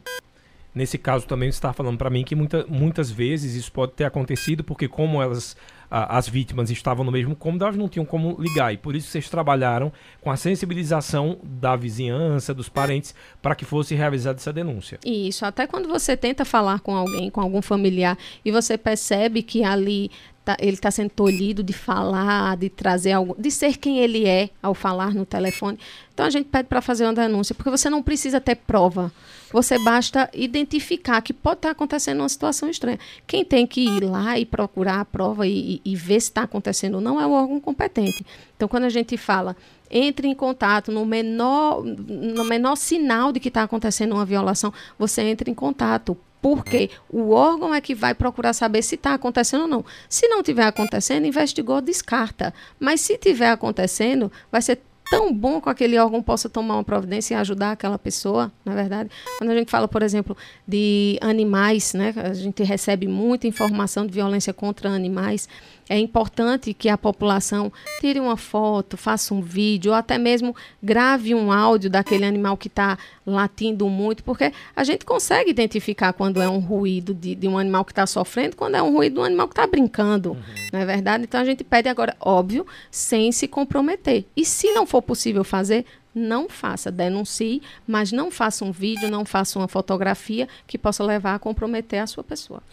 [0.76, 4.62] Nesse caso também está falando para mim que muita, muitas vezes isso pode ter acontecido
[4.62, 5.56] porque como elas
[5.90, 9.08] a, as vítimas estavam no mesmo cômodo, elas não tinham como ligar e por isso
[9.08, 15.00] vocês trabalharam com a sensibilização da vizinhança, dos parentes, para que fosse realizada essa denúncia.
[15.06, 19.64] Isso, até quando você tenta falar com alguém, com algum familiar e você percebe que
[19.64, 20.12] ali
[20.46, 24.50] tá, ele está sendo tolhido de falar, de trazer algo, de ser quem ele é
[24.62, 25.80] ao falar no telefone.
[26.14, 29.12] Então a gente pede para fazer uma denúncia, porque você não precisa ter prova.
[29.52, 33.00] Você basta identificar que pode estar tá acontecendo uma situação estranha.
[33.26, 36.96] Quem tem que ir lá e procurar a prova e, e, ver se está acontecendo
[36.96, 38.26] ou não é o órgão competente.
[38.56, 39.56] Então, quando a gente fala
[39.90, 45.22] entre em contato no menor, no menor sinal de que está acontecendo uma violação, você
[45.22, 46.18] entra em contato.
[46.46, 49.86] Porque o órgão é que vai procurar saber se está acontecendo ou não.
[50.08, 52.54] Se não estiver acontecendo, investigou, descarta.
[52.80, 54.80] Mas se estiver acontecendo, vai ser
[55.10, 58.76] tão bom que aquele órgão possa tomar uma providência e ajudar aquela pessoa, na é
[58.76, 59.10] verdade.
[59.40, 60.38] Quando a gente fala, por exemplo,
[60.68, 65.50] de animais, né, a gente recebe muita informação de violência contra animais
[65.88, 71.36] é importante que a população tire uma foto, faça um vídeo, ou até mesmo grave
[71.36, 76.50] um áudio daquele animal que está latindo muito, porque a gente consegue identificar quando é
[76.50, 79.24] um ruído de, de um animal que está sofrendo, quando é um ruído de um
[79.24, 80.44] animal que está brincando, uhum.
[80.74, 81.24] não é verdade?
[81.24, 84.26] Então a gente pede agora, óbvio, sem se comprometer.
[84.36, 89.26] E se não for possível fazer, não faça, denuncie, mas não faça um vídeo, não
[89.26, 92.64] faça uma fotografia que possa levar a comprometer a sua pessoa.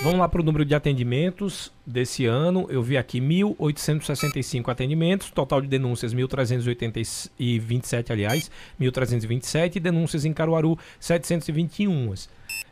[0.00, 2.68] Vamos lá para o número de atendimentos desse ano.
[2.70, 8.48] Eu vi aqui 1.865 atendimentos, total de denúncias 1.327, aliás,
[8.80, 12.14] 1.327, e denúncias em Caruaru 721.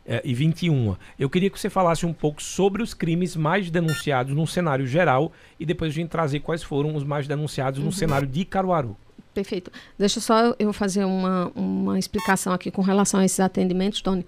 [0.05, 0.95] É, e 21.
[1.19, 5.33] Eu queria que você falasse um pouco sobre os crimes mais denunciados no cenário geral
[5.59, 7.87] e depois a gente trazer quais foram os mais denunciados uhum.
[7.87, 8.95] no cenário de Caruaru.
[9.33, 9.69] Perfeito.
[9.99, 14.25] Deixa só eu fazer uma, uma explicação aqui com relação a esses atendimentos, Tony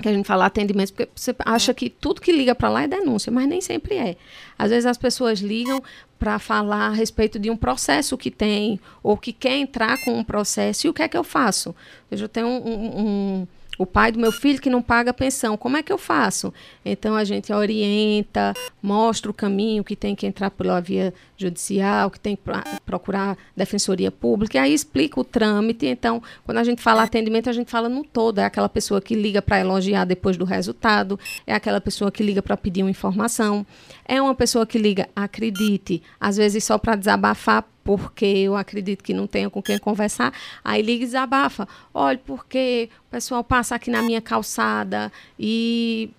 [0.00, 2.88] que a gente fala atendimento, porque você acha que tudo que liga para lá é
[2.88, 4.16] denúncia, mas nem sempre é.
[4.58, 5.82] Às vezes as pessoas ligam
[6.18, 10.24] para falar a respeito de um processo que tem, ou que quer entrar com um
[10.24, 11.74] processo, e o que é que eu faço?
[12.10, 13.46] Eu já tenho um, um, um
[13.78, 16.52] o pai do meu filho que não paga pensão, como é que eu faço?
[16.84, 22.20] Então a gente orienta, mostra o caminho que tem que entrar pela via judicial, que
[22.20, 22.42] tem que
[22.86, 25.86] procurar defensoria pública, e aí explica o trâmite.
[25.86, 28.38] Então, quando a gente fala atendimento, a gente fala no todo.
[28.38, 32.42] É aquela pessoa que liga para elogiar depois do resultado, é aquela pessoa que liga
[32.42, 33.66] para pedir uma informação,
[34.06, 39.12] é uma pessoa que liga, acredite, às vezes só para desabafar porque eu acredito que
[39.12, 40.32] não tenha com quem conversar,
[40.64, 41.68] aí liga e desabafa.
[41.92, 46.10] Olha, porque o pessoal passa aqui na minha calçada e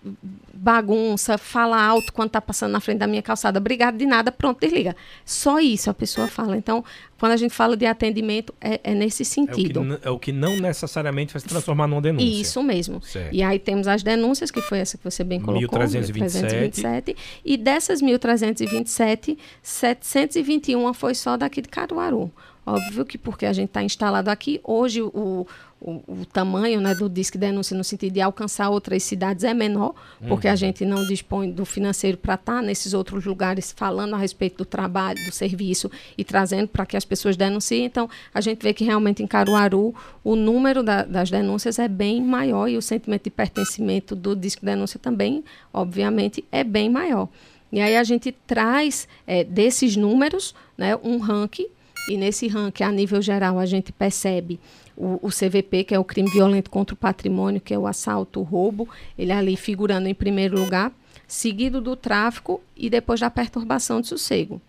[0.53, 3.59] bagunça, fala alto quando está passando na frente da minha calçada.
[3.59, 4.95] Obrigado de nada, pronto, desliga.
[5.25, 6.55] Só isso a pessoa fala.
[6.55, 6.85] Então,
[7.19, 9.79] quando a gente fala de atendimento, é, é nesse sentido.
[9.79, 12.25] É o, que, é o, que, não necessariamente vai se transformar numa denúncia.
[12.25, 13.01] Isso mesmo.
[13.01, 13.33] Certo.
[13.33, 17.15] E aí temos as denúncias, que foi essa que você bem colocou, 1327.
[17.43, 22.31] E dessas 1.327, 721 foi só daqui de Caruaru.
[22.65, 25.45] Óbvio que porque a gente está instalado aqui, hoje o,
[25.85, 29.93] o, o, tamanho né, do Disque Denúncia no sentido de alcançar outras cidades é menor,
[30.27, 30.57] porque a uhum.
[30.57, 34.65] gente não dispõe do financeiro para estar tá nesses outros lugares falando a respeito do
[34.65, 37.85] trabalho, do serviço e trazendo para que as pessoas denunciem.
[37.85, 42.19] Então, a gente vê que realmente em Caruaru o número da, das denúncias é bem
[42.19, 47.29] maior e o sentimento de pertencimento do Disque Denúncia também, obviamente, é bem maior.
[47.71, 51.67] E aí a gente traz é, desses números né, um ranking
[52.09, 54.59] e nesse ranking, a nível geral, a gente percebe
[54.97, 58.39] o, o, CVP, que é o crime violento contra o patrimônio, que é o assalto,
[58.39, 58.87] o roubo,
[59.17, 60.91] ele é ali figurando em primeiro lugar,
[61.27, 64.61] seguido do tráfico e depois da perturbação de sossego.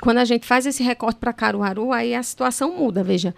[0.00, 3.34] Quando a gente faz esse recorte para Caruaru, aí a situação muda, veja.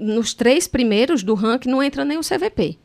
[0.00, 2.78] nos três primeiros do ranking não entra nem o CVP.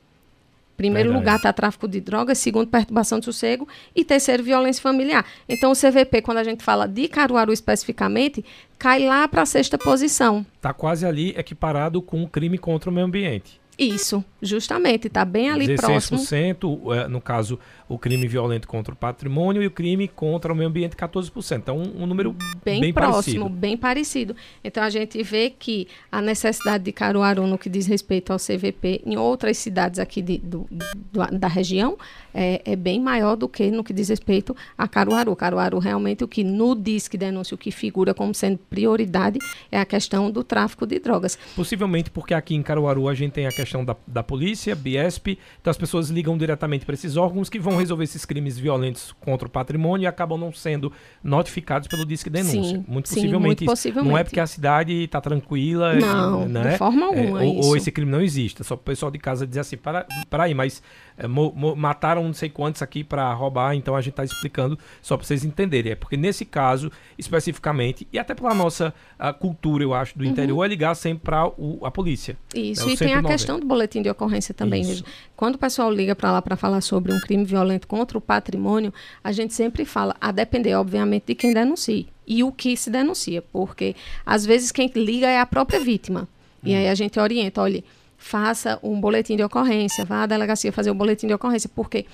[0.80, 1.26] Primeiro Verdade.
[1.26, 5.26] lugar está tráfico de drogas, segundo perturbação de sossego e terceiro violência familiar.
[5.50, 8.46] Então o CVP, quando a gente fala de Caruaru especificamente,
[8.78, 10.46] cai lá para a sexta posição.
[10.62, 13.60] Tá quase ali equiparado com o crime contra o meio ambiente.
[13.78, 16.18] Isso, justamente, está bem ali próximo.
[16.18, 17.60] 16%, é, no caso,
[17.90, 21.58] o crime violento contra o patrimônio e o crime contra o meio ambiente, 14%.
[21.58, 23.16] Então, um, um número bem, bem próximo,
[23.46, 23.50] parecido.
[23.50, 24.36] bem parecido.
[24.64, 29.02] Então a gente vê que a necessidade de Caruaru no que diz respeito ao CVP
[29.06, 31.98] em outras cidades aqui de- do- do- da região
[32.34, 35.36] é, é bem maior do que no que diz respeito a Caruaru.
[35.36, 39.40] Caruaru realmente o que no Disque Denúncia, o que figura como sendo prioridade
[39.72, 41.38] é a questão do tráfico de drogas.
[41.56, 45.72] Possivelmente porque aqui em Caruaru a gente tem a questão da, da polícia, Biesp, então
[45.72, 49.52] as pessoas ligam diretamente para esses órgãos que vão resolver esses crimes violentos contra o
[49.52, 50.92] patrimônio e acabam não sendo
[51.24, 52.62] notificados pelo Disque Denúncia.
[52.62, 53.46] Sim, muito sim, possivelmente.
[53.46, 53.72] muito isso.
[53.72, 54.12] possivelmente.
[54.12, 55.96] Não é porque a cidade está tranquila.
[55.96, 56.72] Não, né?
[56.72, 57.42] de forma É, alguma.
[57.44, 57.70] ou, isso.
[57.70, 58.64] ou esse crime não existe.
[58.64, 60.82] Só o pessoal de casa dizer assim, para, para aí, mas
[61.20, 61.28] é,
[61.76, 65.44] mataram não sei quantos aqui para roubar, então a gente está explicando só para vocês
[65.44, 65.92] entenderem.
[65.92, 68.94] É porque nesse caso, especificamente, e até pela nossa
[69.40, 70.30] cultura, eu acho, do Uhum.
[70.32, 71.44] interior, é ligar sempre para
[71.84, 72.38] a polícia.
[72.56, 73.28] Isso, É o e tem a 190.
[73.30, 74.82] questão do boletim de ocorrência também.
[74.82, 75.04] Isso.
[75.36, 78.94] Quando o pessoal liga para lá para falar sobre um crime violento contra o patrimônio,
[79.24, 83.42] a gente sempre fala, a depender, obviamente, de quem denuncie e o que se denuncia,
[83.42, 83.96] porque
[84.26, 86.28] às vezes quem liga é a própria vítima.
[86.64, 87.84] E aí a gente orienta, olha,
[88.20, 92.06] faça um boletim de ocorrência, vá à delegacia fazer o boletim de ocorrência, porque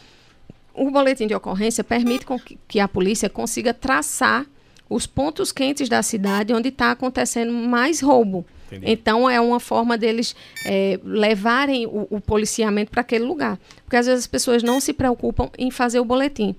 [0.74, 2.26] o boletim de ocorrência permite
[2.68, 4.46] que, a polícia consiga traçar
[4.88, 8.46] os pontos quentes da cidade onde está acontecendo mais roubo.
[8.68, 8.92] Entendi.
[8.92, 10.36] Então, é uma forma deles
[10.66, 13.60] eh, levarem o, o policiamento para aquele lugar.
[13.84, 16.56] Porque às vezes as pessoas não se preocupam em fazer o boletim.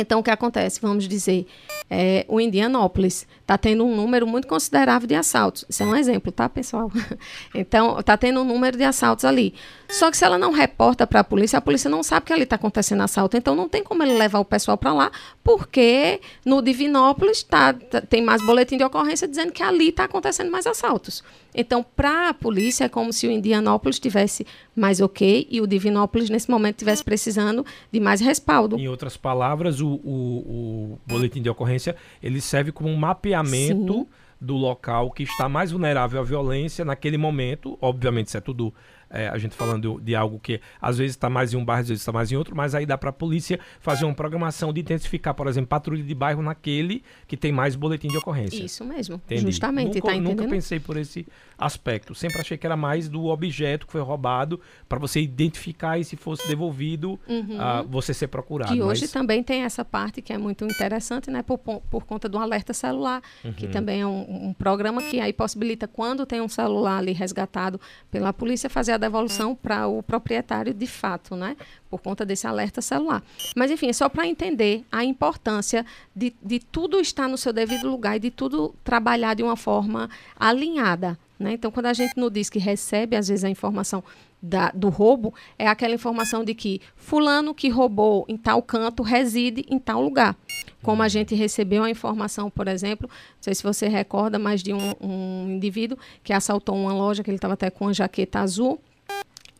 [0.00, 0.80] Então, o que acontece?
[0.80, 1.46] Vamos dizer,
[1.90, 5.64] eh, o Indianópolis está tendo um número muito considerável de assaltos.
[5.68, 6.90] Isso é um exemplo, tá, pessoal?
[7.54, 9.54] então, está tendo um número de assaltos ali.
[9.88, 12.42] Só que se ela não reporta para a polícia, a polícia não sabe que ali
[12.42, 13.36] está acontecendo assalto.
[13.36, 15.10] Então, não tem como ele levar o pessoal para lá,
[15.42, 20.50] porque no Divinópolis tá, tá- tem mais boletim de ocorrência dizendo que ali está acontecendo
[20.50, 21.22] mais assaltos.
[21.54, 24.46] Então, para a polícia, é como se o Indianópolis tivesse
[24.76, 28.78] mais ok e o Divinópolis, nesse momento, tivesse precisando de mais respaldo.
[28.78, 34.06] Em outras palavras, o, o- o boletim de ocorrência ele serve como um mapeamento Sim.
[34.40, 37.76] do local que está mais vulnerável à violência naquele momento.
[37.80, 38.72] Obviamente, isso é tudo
[39.10, 41.88] é, a gente falando de algo que às vezes está mais em um bairro, às
[41.88, 44.80] vezes está mais em outro, mas aí dá para a polícia fazer uma programação de
[44.80, 48.62] intensificar, por exemplo, patrulha de bairro naquele que tem mais boletim de ocorrência.
[48.62, 49.46] Isso mesmo, Entendi.
[49.46, 52.14] justamente, Nunca, tá nunca pensei por esse aspecto.
[52.14, 56.16] Sempre achei que era mais do objeto que foi roubado para você identificar e se
[56.16, 57.18] fosse devolvido,
[57.58, 58.70] ah, você ser procurado.
[58.72, 58.76] Uhum.
[58.78, 61.42] Que hoje mas- também tem essa parte que é muito interessante, né?
[61.42, 63.22] Por, por conta do alerta celular,
[63.56, 63.72] que Uhum.
[63.72, 67.80] também é um, um programa que aí possibilita, quando tem um celular ali resgatado
[68.10, 71.56] pela polícia, fazer a devolução para o proprietário de fato, né?
[71.90, 73.22] Por conta desse alerta celular.
[73.56, 77.88] Mas, enfim, é só para entender a importância de, de tudo estar no seu devido
[77.88, 81.18] lugar e de tudo trabalhar de uma forma alinhada.
[81.38, 81.52] Né?
[81.52, 84.02] Então, quando a gente não diz que recebe, às vezes, a informação
[84.42, 89.64] da- do roubo, é aquela informação de que fulano que roubou em tal canto reside
[89.68, 90.36] em tal lugar.
[90.82, 94.72] Como a gente recebeu a informação, por exemplo, não sei se você recorda, mas de
[94.72, 98.80] um, um indivíduo que assaltou uma loja, que ele estava até com uma jaqueta azul,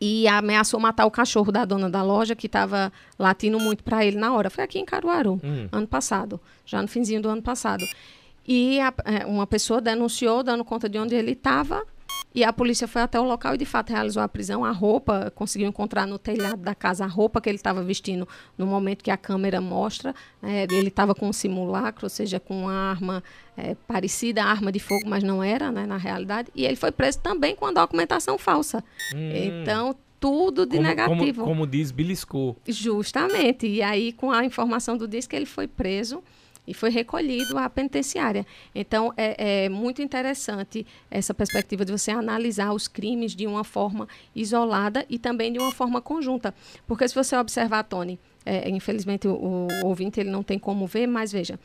[0.01, 4.17] e ameaçou matar o cachorro da dona da loja, que estava latindo muito para ele
[4.17, 4.49] na hora.
[4.51, 5.69] Foi aqui em Caruaru, Hum.
[5.73, 7.85] ano passado, já no finzinho do ano passado.
[8.47, 11.85] E a- é, uma pessoa denunciou, dando conta de onde ele estava,
[12.35, 14.65] e a polícia foi até o local e, de fato, realizou a prisão.
[14.65, 18.67] A roupa, conseguiu encontrar no telhado da casa a roupa que ele estava vestindo no
[18.67, 20.15] momento que a câmera mostra.
[20.41, 23.25] né, ele estava com um simulacro, ou seja, com uma arma
[23.57, 26.51] é, parecida à arma de fogo, mas não era, né, na realidade.
[26.55, 28.85] E ele foi preso também com a documentação falsa.
[29.15, 29.31] Hum.
[29.35, 31.41] Então, tudo de como, negativo.
[31.41, 32.57] Como, como diz, beliscou.
[32.69, 33.67] Justamente.
[33.67, 36.23] E aí, com a informação do disco, ele foi preso
[36.69, 38.47] e foi recolhido à penitenciária.
[38.75, 44.07] Então, é, é muito interessante essa perspectiva de você analisar os crimes de uma forma
[44.37, 46.55] isolada e também de uma forma conjunta.
[46.87, 49.33] Porque se você observar, Tony, é, infelizmente o,
[49.83, 51.59] o ouvinte ele não tem como ver, mas veja.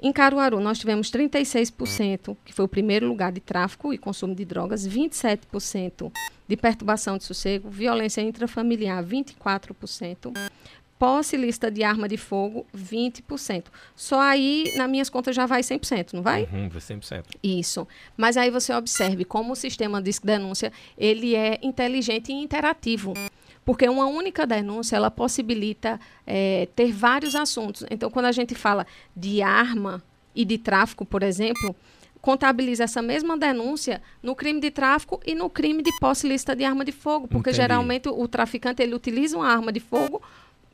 [0.00, 4.44] Em Caruaru, nós tivemos 36%, que foi o primeiro lugar de tráfico e consumo de
[4.44, 6.12] drogas, 27%
[6.46, 10.32] de perturbação de sossego, violência intrafamiliar, 24%,
[11.04, 13.64] posse ilícita de arma de fogo, 20%.
[13.94, 16.48] Só aí, nas minhas contas, já vai 100%, não vai?
[16.50, 17.24] Uhum, foi 100%.
[17.42, 17.86] Isso.
[18.16, 23.12] Mas aí você observe como o sistema de denúncia ele é inteligente e interativo.
[23.66, 27.84] Porque uma única denúncia, ela possibilita eh, ter vários assuntos.
[27.90, 30.02] Então, quando a gente fala de arma
[30.34, 31.76] e de tráfico, por exemplo,
[32.24, 36.64] contabiliza essa mesma denúncia no crime de tráfico e no crime de posse lista de
[36.64, 37.62] arma de fogo, porque Entendi.
[37.62, 40.22] geralmente o, o traficante ele utiliza uma arma de fogo,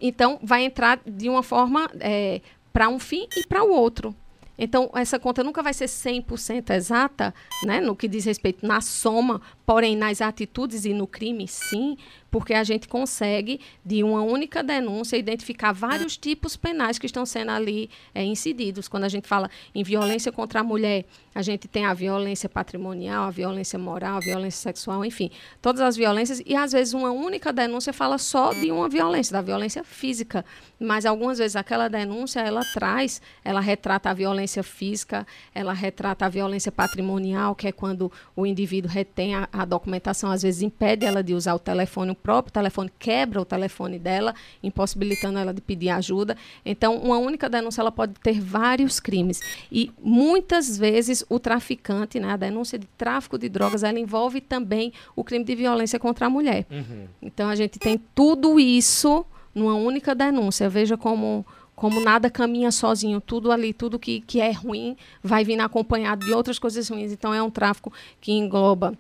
[0.00, 2.40] então vai entrar de uma forma é,
[2.72, 4.14] para um fim e para o outro.
[4.62, 7.34] Então, essa conta nunca vai ser 100% exata,
[7.64, 11.96] né, no que diz respeito na soma, porém nas atitudes e no crime, sim,
[12.30, 17.50] porque a gente consegue, de uma única denúncia, identificar vários tipos penais que estão sendo
[17.50, 18.88] ali é, incididos.
[18.88, 21.04] Quando a gente fala em violência contra a mulher,
[21.34, 25.30] a gente tem a violência patrimonial, a violência moral, a violência sexual, enfim,
[25.62, 29.40] todas as violências, e às vezes uma única denúncia fala só de uma violência, da
[29.40, 30.44] violência física,
[30.78, 36.28] mas algumas vezes aquela denúncia, ela traz, ela retrata a violência física, ela retrata a
[36.28, 41.22] violência patrimonial, que é quando o indivíduo retém a, a documentação, às vezes impede ela
[41.22, 46.36] de usar o telefone, próprio telefone quebra o telefone dela, impossibilitando ela de pedir ajuda.
[46.64, 49.40] Então, uma única denúncia ela pode ter vários crimes.
[49.70, 54.92] E muitas vezes o traficante, né, a denúncia de tráfico de drogas, ela envolve também
[55.16, 56.66] o crime de violência contra a mulher.
[56.70, 57.06] Uhum.
[57.20, 60.68] Então, a gente tem tudo isso numa única denúncia.
[60.68, 61.44] Veja como
[61.80, 66.32] como nada caminha sozinho, tudo ali, tudo que, que é ruim vai vir acompanhado de
[66.34, 67.10] outras coisas ruins.
[67.10, 67.90] Então, é um tráfico
[68.20, 68.98] que engloba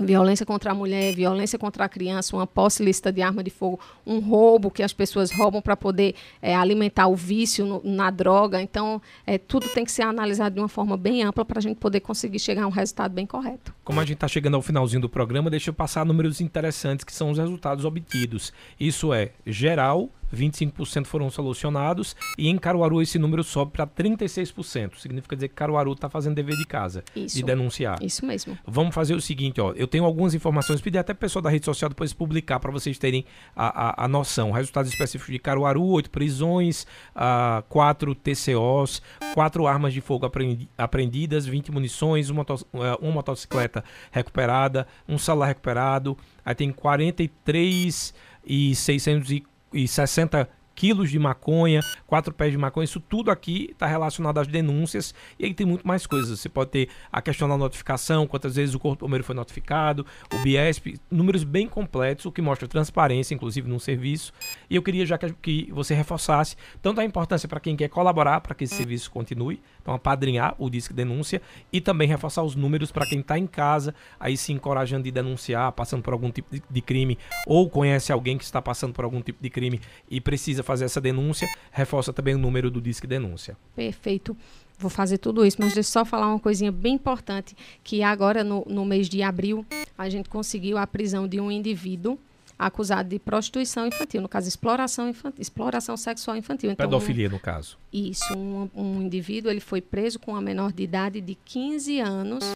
[0.00, 3.78] violência contra a mulher, violência contra a criança, uma posse lista de arma de fogo,
[4.06, 8.60] um roubo que as pessoas roubam para poder é, alimentar o vício no, na droga.
[8.60, 11.76] Então, é, tudo tem que ser analisado de uma forma bem ampla para a gente
[11.76, 13.74] poder conseguir chegar a um resultado bem correto.
[13.84, 17.12] Como a gente está chegando ao finalzinho do programa, deixa eu passar números interessantes que
[17.12, 18.52] são os resultados obtidos.
[18.78, 24.96] Isso é geral 25% foram solucionados e em Caruaru esse número sobe para 36%.
[24.98, 27.36] Significa dizer que Caruaru está fazendo dever de casa, Isso.
[27.36, 28.02] de denunciar.
[28.02, 28.56] Isso mesmo.
[28.66, 29.72] Vamos fazer o seguinte, ó.
[29.72, 33.24] Eu tenho algumas informações, pedi até pessoal da rede social depois publicar para vocês terem
[33.54, 34.50] a, a, a, noção.
[34.50, 39.02] Resultados específicos de Caruaru, oito prisões, uh, quatro TCOs,
[39.34, 42.44] quatro armas de fogo aprendi apreendidas, 20 munições, uma,
[43.00, 46.16] uma motocicleta recuperada, um celular recuperado.
[46.44, 48.14] Aí tem 43
[48.44, 48.74] e
[49.72, 55.14] 660 quilos de maconha, quatro pés de maconha, isso tudo aqui está relacionado às denúncias
[55.38, 56.40] e aí tem muito mais coisas.
[56.40, 60.38] Você pode ter a questão da notificação, quantas vezes o corpo primeiro foi notificado, o
[60.38, 64.32] Biesp, números bem completos, o que mostra transparência, inclusive, no serviço.
[64.70, 68.40] E eu queria já que, que você reforçasse tanto a importância para quem quer colaborar
[68.40, 72.90] para que esse serviço continue, então apadrinhar o Disque Denúncia e também reforçar os números
[72.90, 76.62] para quem está em casa, aí se encorajando de denunciar, passando por algum tipo de,
[76.70, 79.78] de crime ou conhece alguém que está passando por algum tipo de crime
[80.08, 83.56] e precisa fazer essa denúncia, reforça também o número do Disque Denúncia.
[83.74, 84.36] Perfeito.
[84.78, 88.44] Vou fazer tudo isso, mas deixa eu só falar uma coisinha bem importante, que agora
[88.44, 89.66] no, no mês de abril
[89.98, 92.16] a gente conseguiu a prisão de um indivíduo
[92.56, 96.70] acusado de prostituição infantil, no caso, exploração, infantil, exploração sexual infantil.
[96.70, 97.76] Então, Pedofilia, um, no caso.
[97.92, 102.54] Isso, um, um, indivíduo ele foi preso com uma menor de idade de 15 anos,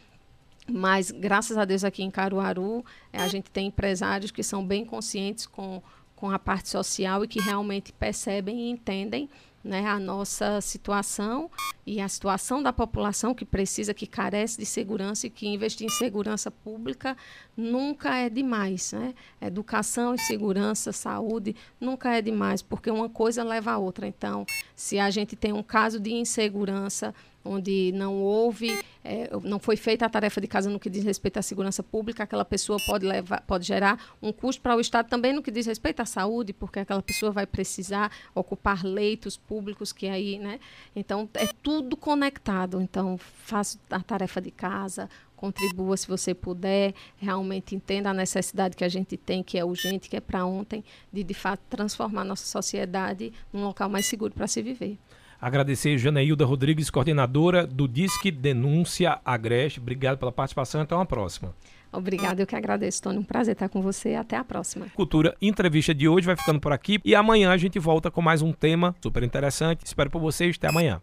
[0.69, 2.83] Mas, graças a Deus, aqui em Caruaru,
[3.13, 5.81] a gente tem empresários que são bem conscientes com,
[6.13, 9.29] com a parte social e que realmente percebem e entendem
[9.63, 11.49] né, a nossa situação
[11.85, 15.89] e a situação da população que precisa, que carece de segurança e que investir em
[15.89, 17.15] segurança pública
[17.55, 18.93] nunca é demais.
[18.93, 19.13] Né?
[19.41, 24.07] Educação e segurança, saúde, nunca é demais, porque uma coisa leva a outra.
[24.07, 24.45] Então,
[24.75, 27.13] se a gente tem um caso de insegurança,
[27.47, 31.37] onde não houve, é, não foi feita a tarefa de casa no que diz respeito
[31.37, 35.33] à segurança pública, aquela pessoa pode, levar, pode gerar um custo para o Estado também
[35.33, 40.07] no que diz respeito à saúde, porque aquela pessoa vai precisar ocupar leitos públicos que
[40.07, 40.59] aí, né?
[40.95, 42.81] Então, é tudo conectado.
[42.81, 48.83] Então, faça a tarefa de casa, contribua se você puder, realmente entenda a necessidade que
[48.83, 50.83] a gente tem, que é urgente, que é para ontem,
[51.13, 54.97] de de fato transformar nossa sociedade num local mais seguro para se viver.
[55.39, 59.79] Agradecer Janaílda Rodrigues, coordenadora do Disque Denúncia Agreste.
[59.79, 60.81] Obrigado pela participação.
[60.81, 61.53] Até uma próxima.
[61.91, 63.17] Obrigada, eu que agradeço, Tony.
[63.19, 64.15] Um prazer estar com você.
[64.15, 64.87] Até a próxima.
[64.95, 68.41] Cultura Entrevista de hoje vai ficando por aqui e amanhã a gente volta com mais
[68.41, 69.85] um tema super interessante.
[69.85, 70.55] Espero por vocês.
[70.57, 71.01] Até amanhã.